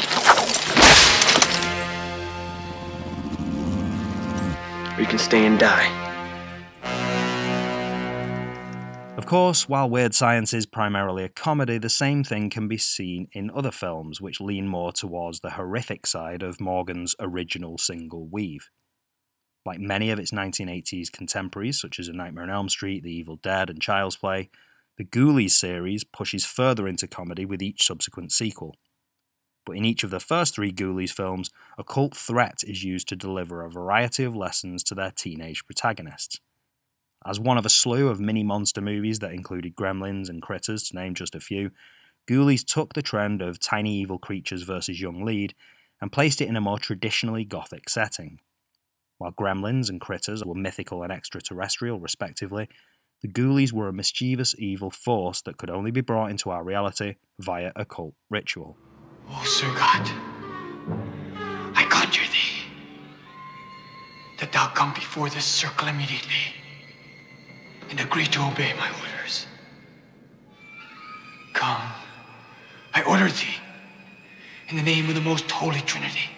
Or 4.96 5.00
you 5.00 5.06
can 5.06 5.18
stay 5.18 5.46
and 5.46 5.58
die. 5.58 6.06
Of 9.16 9.26
course, 9.26 9.68
while 9.68 9.90
Weird 9.90 10.14
Science 10.14 10.54
is 10.54 10.64
primarily 10.64 11.24
a 11.24 11.28
comedy, 11.28 11.76
the 11.76 11.90
same 11.90 12.24
thing 12.24 12.50
can 12.50 12.68
be 12.68 12.78
seen 12.78 13.28
in 13.32 13.50
other 13.50 13.70
films 13.70 14.20
which 14.20 14.40
lean 14.40 14.66
more 14.66 14.92
towards 14.92 15.40
the 15.40 15.50
horrific 15.50 16.06
side 16.06 16.42
of 16.42 16.60
Morgan's 16.60 17.14
original 17.20 17.78
single 17.78 18.26
weave. 18.26 18.70
Like 19.66 19.80
many 19.80 20.10
of 20.10 20.18
its 20.18 20.30
1980s 20.30 21.12
contemporaries, 21.12 21.80
such 21.80 21.98
as 21.98 22.08
A 22.08 22.12
Nightmare 22.12 22.44
on 22.44 22.50
Elm 22.50 22.68
Street, 22.68 23.02
The 23.02 23.12
Evil 23.12 23.36
Dead, 23.36 23.68
and 23.68 23.82
Child's 23.82 24.16
Play, 24.16 24.50
the 24.98 25.04
Ghoulies 25.04 25.52
series 25.52 26.02
pushes 26.02 26.44
further 26.44 26.88
into 26.88 27.06
comedy 27.06 27.44
with 27.44 27.62
each 27.62 27.86
subsequent 27.86 28.32
sequel. 28.32 28.74
But 29.64 29.76
in 29.76 29.84
each 29.84 30.02
of 30.02 30.10
the 30.10 30.18
first 30.18 30.56
three 30.56 30.72
Ghoulies 30.72 31.12
films, 31.12 31.50
occult 31.78 32.16
threat 32.16 32.64
is 32.66 32.82
used 32.82 33.08
to 33.08 33.16
deliver 33.16 33.62
a 33.62 33.70
variety 33.70 34.24
of 34.24 34.34
lessons 34.34 34.82
to 34.84 34.96
their 34.96 35.12
teenage 35.12 35.64
protagonists. 35.64 36.40
As 37.24 37.38
one 37.38 37.58
of 37.58 37.64
a 37.64 37.70
slew 37.70 38.08
of 38.08 38.18
mini 38.18 38.42
monster 38.42 38.80
movies 38.80 39.20
that 39.20 39.32
included 39.32 39.76
Gremlins 39.76 40.28
and 40.28 40.42
Critters, 40.42 40.82
to 40.88 40.96
name 40.96 41.14
just 41.14 41.34
a 41.34 41.40
few, 41.40 41.70
Ghoulies 42.28 42.64
took 42.64 42.94
the 42.94 43.02
trend 43.02 43.40
of 43.40 43.60
tiny 43.60 43.94
evil 44.00 44.18
creatures 44.18 44.62
versus 44.62 45.00
young 45.00 45.24
lead 45.24 45.54
and 46.00 46.10
placed 46.10 46.40
it 46.40 46.48
in 46.48 46.56
a 46.56 46.60
more 46.60 46.78
traditionally 46.78 47.44
gothic 47.44 47.88
setting. 47.88 48.40
While 49.18 49.32
Gremlins 49.32 49.88
and 49.88 50.00
Critters 50.00 50.44
were 50.44 50.54
mythical 50.54 51.02
and 51.02 51.12
extraterrestrial, 51.12 52.00
respectively, 52.00 52.68
the 53.22 53.28
Ghoulies 53.28 53.72
were 53.72 53.88
a 53.88 53.92
mischievous 53.92 54.54
evil 54.58 54.90
force 54.90 55.42
that 55.42 55.56
could 55.56 55.70
only 55.70 55.90
be 55.90 56.00
brought 56.00 56.30
into 56.30 56.50
our 56.50 56.62
reality 56.62 57.16
via 57.38 57.72
occult 57.74 58.14
ritual. 58.30 58.76
Oh, 59.30 59.42
Sir 59.44 59.66
God, 59.74 60.08
I 61.74 61.84
conjure 61.90 62.30
thee 62.32 62.62
that 64.38 64.52
thou 64.52 64.68
come 64.68 64.94
before 64.94 65.28
this 65.28 65.44
circle 65.44 65.88
immediately 65.88 66.54
and 67.90 68.00
agree 68.00 68.26
to 68.26 68.42
obey 68.42 68.72
my 68.74 68.88
orders. 68.88 69.46
Come, 71.52 71.82
I 72.94 73.02
order 73.02 73.28
thee, 73.28 73.56
in 74.68 74.76
the 74.76 74.82
name 74.82 75.08
of 75.08 75.14
the 75.14 75.20
most 75.20 75.50
holy 75.50 75.80
Trinity. 75.80 76.30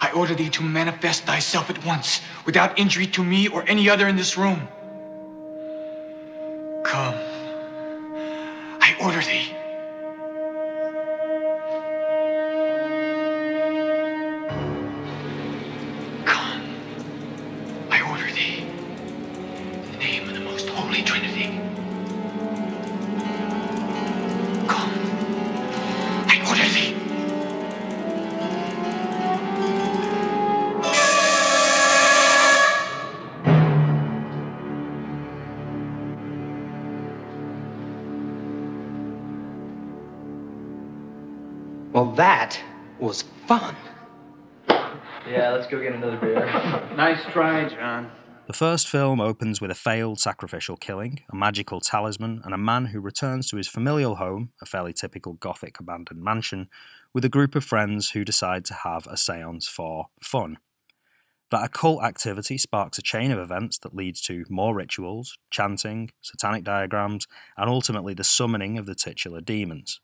I 0.00 0.12
order 0.12 0.34
thee 0.34 0.48
to 0.50 0.62
manifest 0.62 1.24
thyself 1.24 1.68
at 1.68 1.84
once, 1.84 2.20
without 2.46 2.78
injury 2.78 3.06
to 3.08 3.24
me 3.24 3.48
or 3.48 3.64
any 3.66 3.90
other 3.90 4.08
in 4.08 4.16
this 4.16 4.38
room. 4.38 4.68
The 48.48 48.54
first 48.54 48.88
film 48.88 49.20
opens 49.20 49.60
with 49.60 49.70
a 49.70 49.74
failed 49.74 50.20
sacrificial 50.20 50.78
killing, 50.78 51.20
a 51.30 51.36
magical 51.36 51.80
talisman, 51.80 52.40
and 52.44 52.54
a 52.54 52.58
man 52.58 52.86
who 52.86 52.98
returns 52.98 53.50
to 53.50 53.58
his 53.58 53.68
familial 53.68 54.14
home, 54.14 54.52
a 54.62 54.64
fairly 54.64 54.94
typical 54.94 55.34
Gothic 55.34 55.78
abandoned 55.78 56.22
mansion, 56.22 56.70
with 57.12 57.26
a 57.26 57.28
group 57.28 57.54
of 57.54 57.62
friends 57.62 58.12
who 58.12 58.24
decide 58.24 58.64
to 58.64 58.72
have 58.72 59.06
a 59.06 59.18
seance 59.18 59.68
for 59.68 60.06
fun. 60.22 60.56
That 61.50 61.62
occult 61.62 62.02
activity 62.02 62.56
sparks 62.56 62.96
a 62.96 63.02
chain 63.02 63.32
of 63.32 63.38
events 63.38 63.76
that 63.80 63.94
leads 63.94 64.22
to 64.22 64.46
more 64.48 64.74
rituals, 64.74 65.36
chanting, 65.50 66.12
satanic 66.22 66.64
diagrams, 66.64 67.26
and 67.58 67.68
ultimately 67.68 68.14
the 68.14 68.24
summoning 68.24 68.78
of 68.78 68.86
the 68.86 68.94
titular 68.94 69.42
demons. 69.42 70.00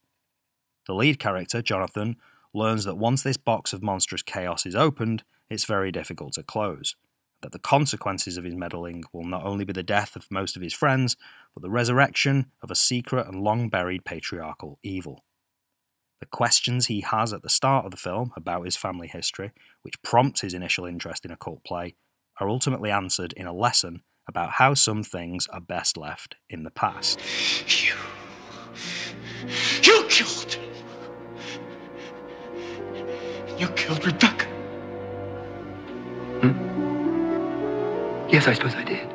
The 0.87 0.93
lead 0.93 1.19
character, 1.19 1.63
Jonathan, 1.63 2.17
learns 2.53 2.85
that 2.85 2.99
once 2.99 3.23
this 3.23 3.39
box 3.39 3.73
of 3.73 3.83
monstrous 3.83 4.23
chaos 4.23 4.67
is 4.67 4.77
opened, 4.77 5.25
it's 5.49 5.65
very 5.65 5.91
difficult 5.91 6.35
to 6.35 6.43
close. 6.43 6.95
That 7.45 7.53
the 7.53 7.59
consequences 7.59 8.39
of 8.39 8.45
his 8.45 8.55
meddling 8.55 9.05
will 9.13 9.27
not 9.27 9.45
only 9.45 9.67
be 9.67 9.75
the 9.75 9.83
death 9.83 10.17
of 10.17 10.31
most 10.31 10.57
of 10.57 10.63
his 10.63 10.73
friends, 10.73 11.15
but 11.53 11.63
the 11.63 11.69
resurrection 11.69 12.47
of 12.63 12.71
a 12.71 12.75
secret 12.75 13.27
and 13.27 13.43
long 13.43 13.69
buried 13.69 14.07
patriarchal 14.07 14.79
evil. 14.83 15.27
The 16.21 16.27
questions 16.27 16.87
he 16.87 17.03
has 17.03 17.35
at 17.35 17.43
the 17.43 17.51
start 17.51 17.85
of 17.85 17.91
the 17.91 17.99
film 17.99 18.33
about 18.35 18.65
his 18.65 18.79
family 18.79 19.09
history, 19.09 19.53
which 19.83 20.01
prompts 20.01 20.41
his 20.41 20.55
initial 20.55 20.87
interest 20.87 21.27
in 21.27 21.31
occult 21.31 21.63
play, 21.65 21.97
are 22.41 22.49
ultimately 22.49 22.91
answered 22.91 23.35
in 23.35 23.47
a 23.47 23.53
lesson 23.53 24.01
about 24.27 24.53
how 24.53 24.73
some 24.73 25.03
things 25.03 25.47
are 25.49 25.61
best 25.61 25.99
left 25.99 26.37
in 26.49 26.63
the 26.63 26.71
past. 26.71 27.21
You. 27.85 27.93
You 29.83 30.07
killed. 30.09 30.57
You 33.59 33.69
killed 33.69 34.07
Rebecca. 34.07 34.47
Hmm? 36.41 36.74
Yes, 38.35 38.49
I 38.49 38.53
suppose 38.53 38.75
I 38.75 38.83
did. 38.83 39.09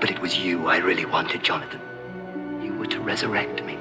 But 0.00 0.10
it 0.10 0.18
was 0.22 0.38
you 0.38 0.68
I 0.68 0.78
really 0.78 1.04
wanted, 1.04 1.42
Jonathan. 1.44 1.82
You 2.62 2.72
were 2.78 2.86
to 2.86 2.98
resurrect 2.98 3.62
me. 3.62 3.76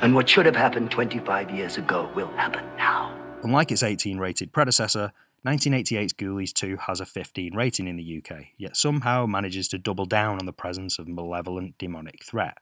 And 0.00 0.14
what 0.14 0.30
should 0.30 0.46
have 0.46 0.56
happened 0.56 0.90
25 0.90 1.50
years 1.50 1.76
ago 1.76 2.10
will 2.14 2.28
happen 2.28 2.64
now. 2.78 3.14
Unlike 3.42 3.72
its 3.72 3.82
18 3.82 4.16
rated 4.16 4.50
predecessor, 4.50 5.12
1988's 5.46 6.14
Ghoulies 6.14 6.54
2 6.54 6.78
has 6.86 7.00
a 7.00 7.04
15 7.04 7.54
rating 7.54 7.86
in 7.86 7.96
the 7.96 8.22
UK, 8.24 8.46
yet 8.56 8.74
somehow 8.74 9.26
manages 9.26 9.68
to 9.68 9.78
double 9.78 10.06
down 10.06 10.38
on 10.38 10.46
the 10.46 10.54
presence 10.54 10.98
of 10.98 11.06
malevolent 11.06 11.76
demonic 11.76 12.24
threat. 12.24 12.56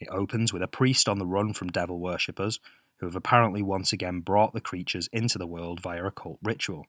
It 0.00 0.08
opens 0.10 0.50
with 0.50 0.62
a 0.62 0.66
priest 0.66 1.10
on 1.10 1.18
the 1.18 1.26
run 1.26 1.52
from 1.52 1.68
devil 1.68 2.00
worshippers, 2.00 2.58
who 3.00 3.06
have 3.06 3.16
apparently 3.16 3.60
once 3.60 3.92
again 3.92 4.20
brought 4.20 4.54
the 4.54 4.62
creatures 4.62 5.10
into 5.12 5.36
the 5.36 5.46
world 5.46 5.80
via 5.80 6.06
occult 6.06 6.38
ritual. 6.42 6.86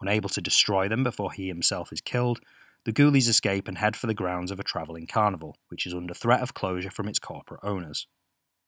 Unable 0.00 0.28
to 0.30 0.40
destroy 0.40 0.88
them 0.88 1.02
before 1.02 1.32
he 1.32 1.48
himself 1.48 1.92
is 1.92 2.00
killed, 2.00 2.40
the 2.84 2.92
Ghoulies 2.92 3.28
escape 3.28 3.68
and 3.68 3.78
head 3.78 3.96
for 3.96 4.06
the 4.06 4.14
grounds 4.14 4.50
of 4.50 4.60
a 4.60 4.64
travelling 4.64 5.06
carnival, 5.06 5.56
which 5.68 5.86
is 5.86 5.94
under 5.94 6.14
threat 6.14 6.40
of 6.40 6.54
closure 6.54 6.90
from 6.90 7.08
its 7.08 7.18
corporate 7.18 7.60
owners. 7.62 8.06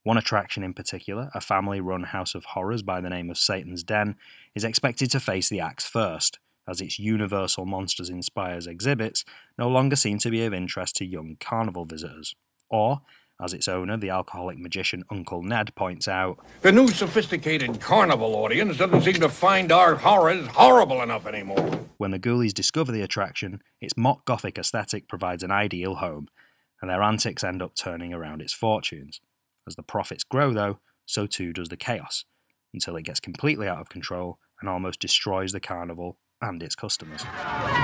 One 0.02 0.16
attraction 0.16 0.62
in 0.62 0.74
particular, 0.74 1.30
a 1.34 1.40
family 1.40 1.80
run 1.80 2.04
house 2.04 2.34
of 2.34 2.46
horrors 2.46 2.82
by 2.82 3.00
the 3.00 3.10
name 3.10 3.30
of 3.30 3.38
Satan's 3.38 3.82
Den, 3.82 4.16
is 4.54 4.64
expected 4.64 5.10
to 5.10 5.20
face 5.20 5.48
the 5.48 5.60
axe 5.60 5.86
first, 5.86 6.38
as 6.66 6.80
its 6.80 6.98
Universal 6.98 7.66
Monsters 7.66 8.08
Inspires 8.08 8.66
exhibits 8.66 9.24
no 9.58 9.68
longer 9.68 9.96
seem 9.96 10.18
to 10.18 10.30
be 10.30 10.44
of 10.44 10.54
interest 10.54 10.96
to 10.96 11.04
young 11.04 11.36
carnival 11.38 11.84
visitors. 11.84 12.34
Or, 12.70 13.02
as 13.42 13.52
its 13.54 13.68
owner, 13.68 13.96
the 13.96 14.10
alcoholic 14.10 14.58
magician 14.58 15.04
Uncle 15.10 15.42
Ned, 15.42 15.74
points 15.74 16.06
out. 16.06 16.38
The 16.62 16.72
new 16.72 16.88
sophisticated 16.88 17.80
carnival 17.80 18.34
audience 18.36 18.76
doesn't 18.76 19.02
seem 19.02 19.14
to 19.14 19.28
find 19.28 19.72
our 19.72 19.94
horrors 19.94 20.46
horrible 20.48 21.02
enough 21.02 21.26
anymore. 21.26 21.80
When 21.96 22.10
the 22.10 22.18
ghoulies 22.18 22.52
discover 22.52 22.92
the 22.92 23.02
attraction, 23.02 23.62
its 23.80 23.96
mock 23.96 24.24
gothic 24.24 24.58
aesthetic 24.58 25.08
provides 25.08 25.42
an 25.42 25.50
ideal 25.50 25.96
home, 25.96 26.28
and 26.80 26.90
their 26.90 27.02
antics 27.02 27.44
end 27.44 27.62
up 27.62 27.74
turning 27.74 28.12
around 28.12 28.42
its 28.42 28.52
fortunes. 28.52 29.20
As 29.66 29.76
the 29.76 29.82
profits 29.82 30.24
grow, 30.24 30.52
though, 30.52 30.78
so 31.06 31.26
too 31.26 31.52
does 31.52 31.68
the 31.68 31.76
chaos, 31.76 32.24
until 32.72 32.96
it 32.96 33.04
gets 33.04 33.20
completely 33.20 33.68
out 33.68 33.80
of 33.80 33.88
control 33.88 34.38
and 34.60 34.68
almost 34.68 35.00
destroys 35.00 35.52
the 35.52 35.60
carnival 35.60 36.18
and 36.42 36.62
its 36.62 36.74
customers. 36.74 37.22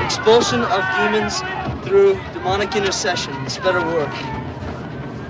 Expulsion 0.01 0.63
of 0.63 0.83
demons 0.97 1.41
through 1.87 2.15
demonic 2.33 2.75
intercession. 2.75 3.33
This 3.45 3.59
better 3.59 3.85
work. 3.85 4.46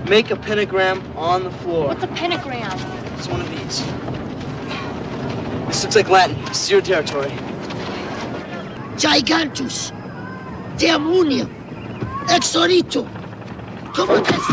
Make 0.09 0.31
a 0.31 0.37
pentagram 0.37 1.01
on 1.17 1.43
the 1.43 1.51
floor. 1.51 1.87
What's 1.87 2.01
a 2.01 2.07
pentagram? 2.07 2.71
It's 3.17 3.27
one 3.27 3.41
of 3.41 3.49
these. 3.49 3.85
This 5.67 5.83
looks 5.83 5.95
like 5.97 6.07
Latin. 6.07 6.41
This 6.45 6.63
is 6.63 6.71
your 6.71 6.81
territory. 6.81 7.29
Gigantus. 8.95 9.91
Demonium. 10.77 11.53
Exorito. 12.27 13.05
Commodus. 13.93 14.49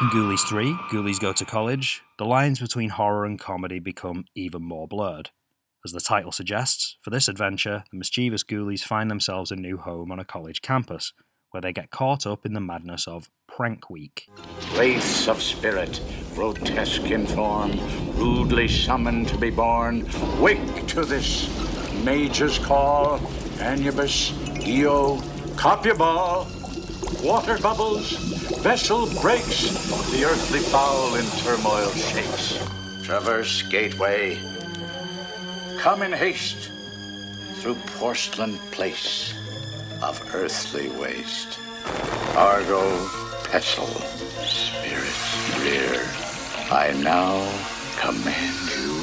In 0.00 0.08
Ghoulies 0.08 0.48
3, 0.48 0.72
Ghoulies 0.90 1.20
Go 1.20 1.32
to 1.34 1.44
College, 1.44 2.02
the 2.18 2.24
lines 2.24 2.58
between 2.58 2.90
horror 2.90 3.24
and 3.24 3.38
comedy 3.38 3.78
become 3.78 4.24
even 4.34 4.62
more 4.62 4.88
blurred. 4.88 5.30
As 5.84 5.92
the 5.92 6.00
title 6.00 6.32
suggests, 6.32 6.96
for 7.00 7.10
this 7.10 7.28
adventure, 7.28 7.84
the 7.92 7.98
mischievous 7.98 8.42
ghoulies 8.42 8.82
find 8.82 9.10
themselves 9.10 9.52
a 9.52 9.56
new 9.56 9.76
home 9.76 10.10
on 10.10 10.18
a 10.18 10.24
college 10.24 10.62
campus, 10.62 11.12
where 11.52 11.60
they 11.60 11.72
get 11.72 11.90
caught 11.90 12.26
up 12.26 12.44
in 12.44 12.54
the 12.54 12.60
madness 12.60 13.06
of 13.06 13.30
Prank 13.60 13.90
Week. 13.90 14.26
Wraiths 14.74 15.28
of 15.28 15.42
spirit, 15.42 16.00
grotesque 16.34 17.10
in 17.10 17.26
form, 17.26 17.72
rudely 18.14 18.66
summoned 18.66 19.28
to 19.28 19.36
be 19.36 19.50
born, 19.50 20.08
wake 20.40 20.86
to 20.86 21.04
this 21.04 21.46
mage's 22.02 22.58
call. 22.58 23.20
Anubis, 23.60 24.32
Io, 24.66 25.20
Copula, 25.58 26.46
water 27.22 27.58
bubbles, 27.58 28.12
vessel 28.62 29.04
breaks, 29.20 29.68
the 30.10 30.24
earthly 30.24 30.60
fowl 30.60 31.16
in 31.16 31.26
turmoil 31.42 31.90
shakes. 31.90 32.66
Traverse 33.02 33.60
gateway, 33.64 34.38
come 35.76 36.00
in 36.00 36.12
haste 36.12 36.70
through 37.56 37.74
porcelain 37.98 38.56
place 38.70 39.34
of 40.00 40.18
earthly 40.34 40.88
waste. 40.98 41.58
Argo, 42.34 43.29
pestle, 43.50 43.86
spirits 44.46 45.58
rear, 45.58 46.06
I 46.70 46.92
now 47.02 47.50
command 47.98 48.54
you 48.70 49.02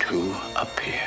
to 0.00 0.36
appear. 0.54 1.00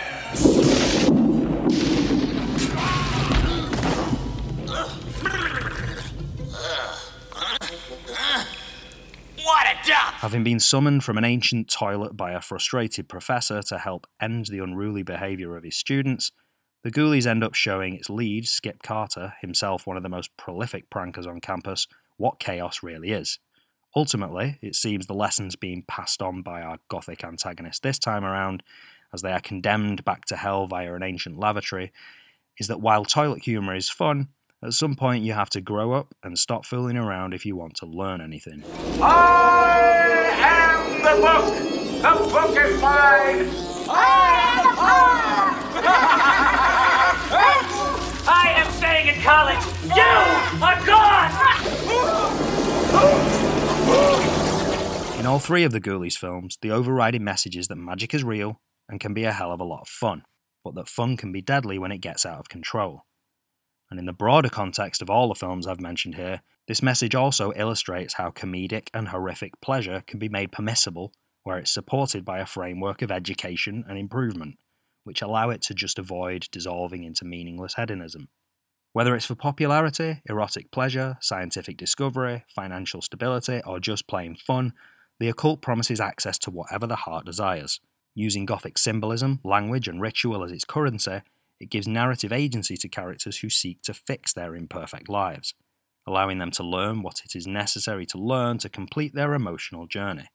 What 9.43 9.67
a 9.67 9.88
dump! 9.88 10.15
Having 10.15 10.43
been 10.43 10.60
summoned 10.60 11.04
from 11.04 11.19
an 11.19 11.23
ancient 11.23 11.69
toilet 11.69 12.17
by 12.17 12.32
a 12.32 12.41
frustrated 12.41 13.08
professor 13.08 13.62
to 13.62 13.78
help 13.78 14.08
end 14.19 14.47
the 14.47 14.63
unruly 14.63 15.04
behaviour 15.04 15.56
of 15.56 15.63
his 15.63 15.78
students, 15.78 16.32
the 16.84 16.91
Ghoulies 16.91 17.28
end 17.28 17.43
up 17.43 17.54
showing 17.54 17.93
its 17.93 18.10
lead, 18.10 18.47
Skip 18.47 18.82
Carter, 18.82 19.36
himself 19.41 19.86
one 19.86 19.97
of 19.97 20.02
the 20.02 20.10
most 20.10 20.36
prolific 20.38 20.89
prankers 20.89 21.28
on 21.28 21.39
campus, 21.39 21.86
what 22.19 22.39
chaos 22.39 22.84
really 22.84 23.12
is. 23.12 23.39
Ultimately, 23.95 24.60
it 24.62 24.75
seems 24.75 25.08
the 25.08 25.15
lessons 25.15 25.55
being 25.55 25.84
passed 25.88 26.21
on 26.21 26.43
by 26.43 26.62
our 26.62 26.77
gothic 26.89 27.23
antagonist 27.23 27.82
this 27.82 27.97
time 27.97 28.23
around, 28.23 28.62
as 29.12 29.23
they 29.23 29.32
are 29.32 29.39
condemned 29.39 30.05
back 30.05 30.25
to 30.25 30.36
hell 30.36 30.67
via 30.67 30.93
an 30.93 31.01
ancient 31.01 31.39
lavatory, 31.39 31.91
is 32.60 32.67
that 32.67 32.82
while 32.82 33.03
toilet 33.05 33.43
humour 33.43 33.73
is 33.75 33.89
fun, 33.89 34.27
at 34.62 34.73
some 34.73 34.95
point 34.95 35.23
you 35.23 35.34
have 35.34 35.49
to 35.51 35.62
grow 35.62 35.93
up 35.93 36.13
and 36.21 36.38
stop 36.38 36.65
fooling 36.65 36.97
around 36.97 37.34
if 37.34 37.45
you 37.45 37.55
want 37.55 37.75
to 37.75 37.86
learn 37.86 38.21
anything. 38.21 38.63
I 39.01 40.29
am 40.36 41.01
the 41.01 41.15
book. 41.21 41.45
The 42.01 42.13
book 42.32 42.58
is 42.58 42.82
mine. 42.82 43.49
I 43.89 44.27
am 44.45 44.75
the 45.75 45.89
I 48.32 48.53
am 48.58 48.71
staying 48.73 49.15
in 49.15 49.21
college. 49.21 49.65
You 49.84 50.03
are 50.63 50.86
gone. 50.86 51.88
In 55.19 55.25
all 55.25 55.39
three 55.39 55.63
of 55.63 55.71
the 55.71 55.81
Ghoulies 55.81 56.17
films, 56.17 56.57
the 56.62 56.71
overriding 56.71 57.23
message 57.23 57.57
is 57.57 57.67
that 57.67 57.75
magic 57.75 58.13
is 58.13 58.23
real 58.23 58.62
and 58.88 58.99
can 58.99 59.13
be 59.13 59.25
a 59.25 59.31
hell 59.31 59.51
of 59.51 59.59
a 59.59 59.65
lot 59.65 59.81
of 59.81 59.88
fun, 59.88 60.23
but 60.63 60.75
that 60.75 60.88
fun 60.88 61.17
can 61.17 61.31
be 61.31 61.41
deadly 61.41 61.77
when 61.77 61.91
it 61.91 61.99
gets 61.99 62.25
out 62.25 62.39
of 62.39 62.49
control. 62.49 63.05
And 63.91 63.99
in 63.99 64.05
the 64.05 64.13
broader 64.13 64.49
context 64.49 65.01
of 65.01 65.09
all 65.09 65.27
the 65.27 65.35
films 65.35 65.67
I've 65.67 65.81
mentioned 65.81 66.15
here, 66.15 66.41
this 66.67 66.83
message 66.83 67.15
also 67.15 67.51
illustrates 67.55 68.13
how 68.13 68.31
comedic 68.31 68.89
and 68.93 69.09
horrific 69.09 69.59
pleasure 69.62 70.03
can 70.05 70.19
be 70.19 70.29
made 70.29 70.51
permissible 70.51 71.12
where 71.43 71.57
it's 71.57 71.71
supported 71.71 72.23
by 72.23 72.39
a 72.39 72.45
framework 72.45 73.01
of 73.01 73.12
education 73.12 73.83
and 73.88 73.97
improvement, 73.97 74.57
which 75.03 75.21
allow 75.21 75.49
it 75.49 75.62
to 75.63 75.73
just 75.73 75.97
avoid 75.97 76.47
dissolving 76.51 77.03
into 77.03 77.25
meaningless 77.25 77.75
hedonism. 77.75 78.29
Whether 78.91 79.15
it's 79.15 79.25
for 79.25 79.36
popularity, 79.36 80.21
erotic 80.28 80.71
pleasure, 80.71 81.17
scientific 81.21 81.78
discovery, 81.78 82.43
financial 82.47 83.02
stability, 83.02 83.62
or 83.65 83.80
just 83.80 84.08
plain 84.08 84.36
fun, 84.36 84.73
the 85.19 85.30
occult 85.30 85.62
promises 85.62 85.99
access 85.99 86.38
to 86.39 86.52
whatever 86.52 86.88
the 86.88 86.95
heart 86.95 87.25
desires. 87.25 87.80
Using 88.15 88.45
Gothic 88.45 88.78
symbolism, 88.78 89.39
language, 89.43 89.88
and 89.88 90.02
ritual 90.02 90.43
as 90.43 90.52
its 90.52 90.65
currency, 90.65 91.21
it 91.60 91.69
gives 91.69 91.88
narrative 91.88 92.34
agency 92.34 92.78
to 92.78 92.88
characters 92.88 93.38
who 93.38 93.49
seek 93.49 93.82
to 93.84 93.93
fix 93.93 94.34
their 94.34 94.56
imperfect 94.56 95.08
lives, 95.08 95.54
allowing 96.08 96.39
them 96.39 96.52
to 96.52 96.63
learn 96.63 97.04
what 97.04 97.21
it 97.23 97.36
is 97.36 97.45
necessary 97.45 98.06
to 98.08 98.17
learn 98.17 98.58
to 98.60 98.69
complete 98.69 99.13
their 99.13 99.34
emotional 99.34 99.86
journey. 99.86 100.28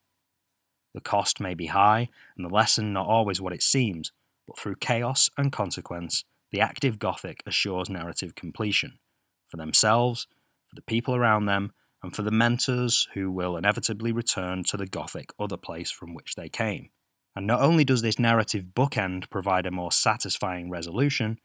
The 0.95 1.01
cost 1.01 1.41
may 1.41 1.55
be 1.55 1.67
high, 1.67 2.09
and 2.37 2.47
the 2.47 2.55
lesson 2.55 2.93
not 2.93 3.09
always 3.09 3.41
what 3.41 3.53
it 3.53 3.63
seems, 3.63 4.13
but 4.47 4.59
through 4.59 4.77
chaos 4.77 5.29
and 5.37 5.51
consequence, 5.51 6.25
the 6.55 6.61
active 6.61 7.01
Gothic 7.01 7.43
assures 7.47 7.91
narrative 7.91 8.37
completion 8.37 9.01
for 9.49 9.57
themselves, 9.57 10.29
for 10.69 10.77
the 10.77 10.83
people 10.83 11.17
around 11.17 11.47
them, 11.47 11.73
and 12.01 12.15
for 12.15 12.23
the 12.23 12.31
mentors 12.31 13.09
who 13.15 13.29
will 13.29 13.57
inevitably 13.57 14.13
return 14.13 14.63
to 14.69 14.77
the 14.77 14.87
Gothic 14.87 15.33
other 15.37 15.57
place 15.57 15.91
from 15.91 16.15
which 16.15 16.37
they 16.37 16.49
came. 16.49 16.91
And 17.35 17.45
not 17.45 17.61
only 17.61 17.83
does 17.83 18.03
this 18.03 18.21
narrative 18.21 18.67
bookend 18.73 19.31
provide 19.31 19.67
a 19.67 19.73
more 19.73 19.91
satisfying 19.91 20.71
resolution, 20.71 21.41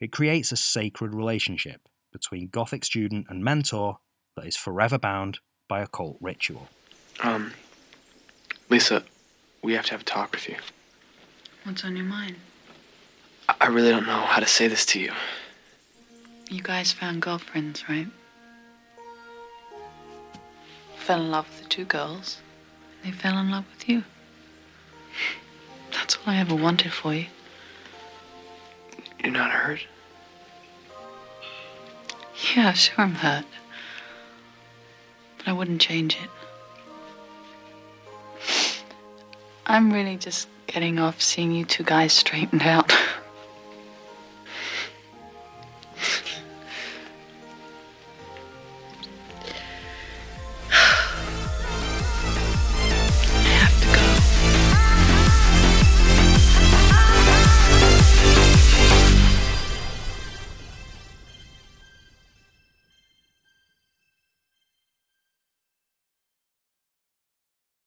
it 0.00 0.10
creates 0.10 0.52
a 0.52 0.56
sacred 0.56 1.14
relationship 1.14 1.82
between 2.10 2.48
Gothic 2.48 2.82
student 2.82 3.26
and 3.28 3.44
mentor 3.44 3.98
that 4.36 4.46
is 4.46 4.56
forever 4.56 4.96
bound 4.98 5.40
by 5.68 5.82
occult 5.82 6.16
ritual. 6.18 6.68
Um, 7.20 7.52
Lisa, 8.70 9.04
we 9.60 9.74
have 9.74 9.84
to 9.84 9.90
have 9.90 10.00
a 10.00 10.04
talk 10.04 10.32
with 10.32 10.48
you. 10.48 10.56
What's 11.64 11.84
on 11.84 11.94
your 11.94 12.06
mind? 12.06 12.36
I- 13.48 13.66
really 13.66 13.90
don't 13.90 14.06
know 14.06 14.20
how 14.20 14.40
to 14.40 14.46
say 14.46 14.68
this 14.68 14.84
to 14.86 15.00
you. 15.00 15.12
You 16.50 16.62
guys 16.62 16.92
found 16.92 17.22
girlfriends, 17.22 17.88
right? 17.88 18.06
Fell 20.96 21.20
in 21.20 21.30
love 21.30 21.48
with 21.48 21.62
the 21.62 21.68
two 21.68 21.84
girls. 21.84 22.38
They 23.04 23.10
fell 23.10 23.38
in 23.38 23.50
love 23.50 23.64
with 23.72 23.88
you. 23.88 24.04
That's 25.92 26.16
all 26.16 26.32
I 26.32 26.38
ever 26.38 26.54
wanted 26.54 26.92
for 26.92 27.14
you. 27.14 27.26
You're 29.22 29.32
not 29.32 29.50
hurt? 29.50 29.80
Yeah, 32.54 32.72
sure, 32.72 33.04
I'm 33.04 33.14
hurt. 33.14 33.44
But 35.38 35.48
I 35.48 35.52
wouldn't 35.52 35.80
change 35.80 36.16
it. 36.22 36.30
I'm 39.66 39.92
really 39.92 40.16
just 40.16 40.48
getting 40.66 40.98
off 40.98 41.20
seeing 41.20 41.52
you 41.52 41.64
two 41.64 41.82
guys 41.82 42.12
straightened 42.12 42.62
out. 42.62 42.92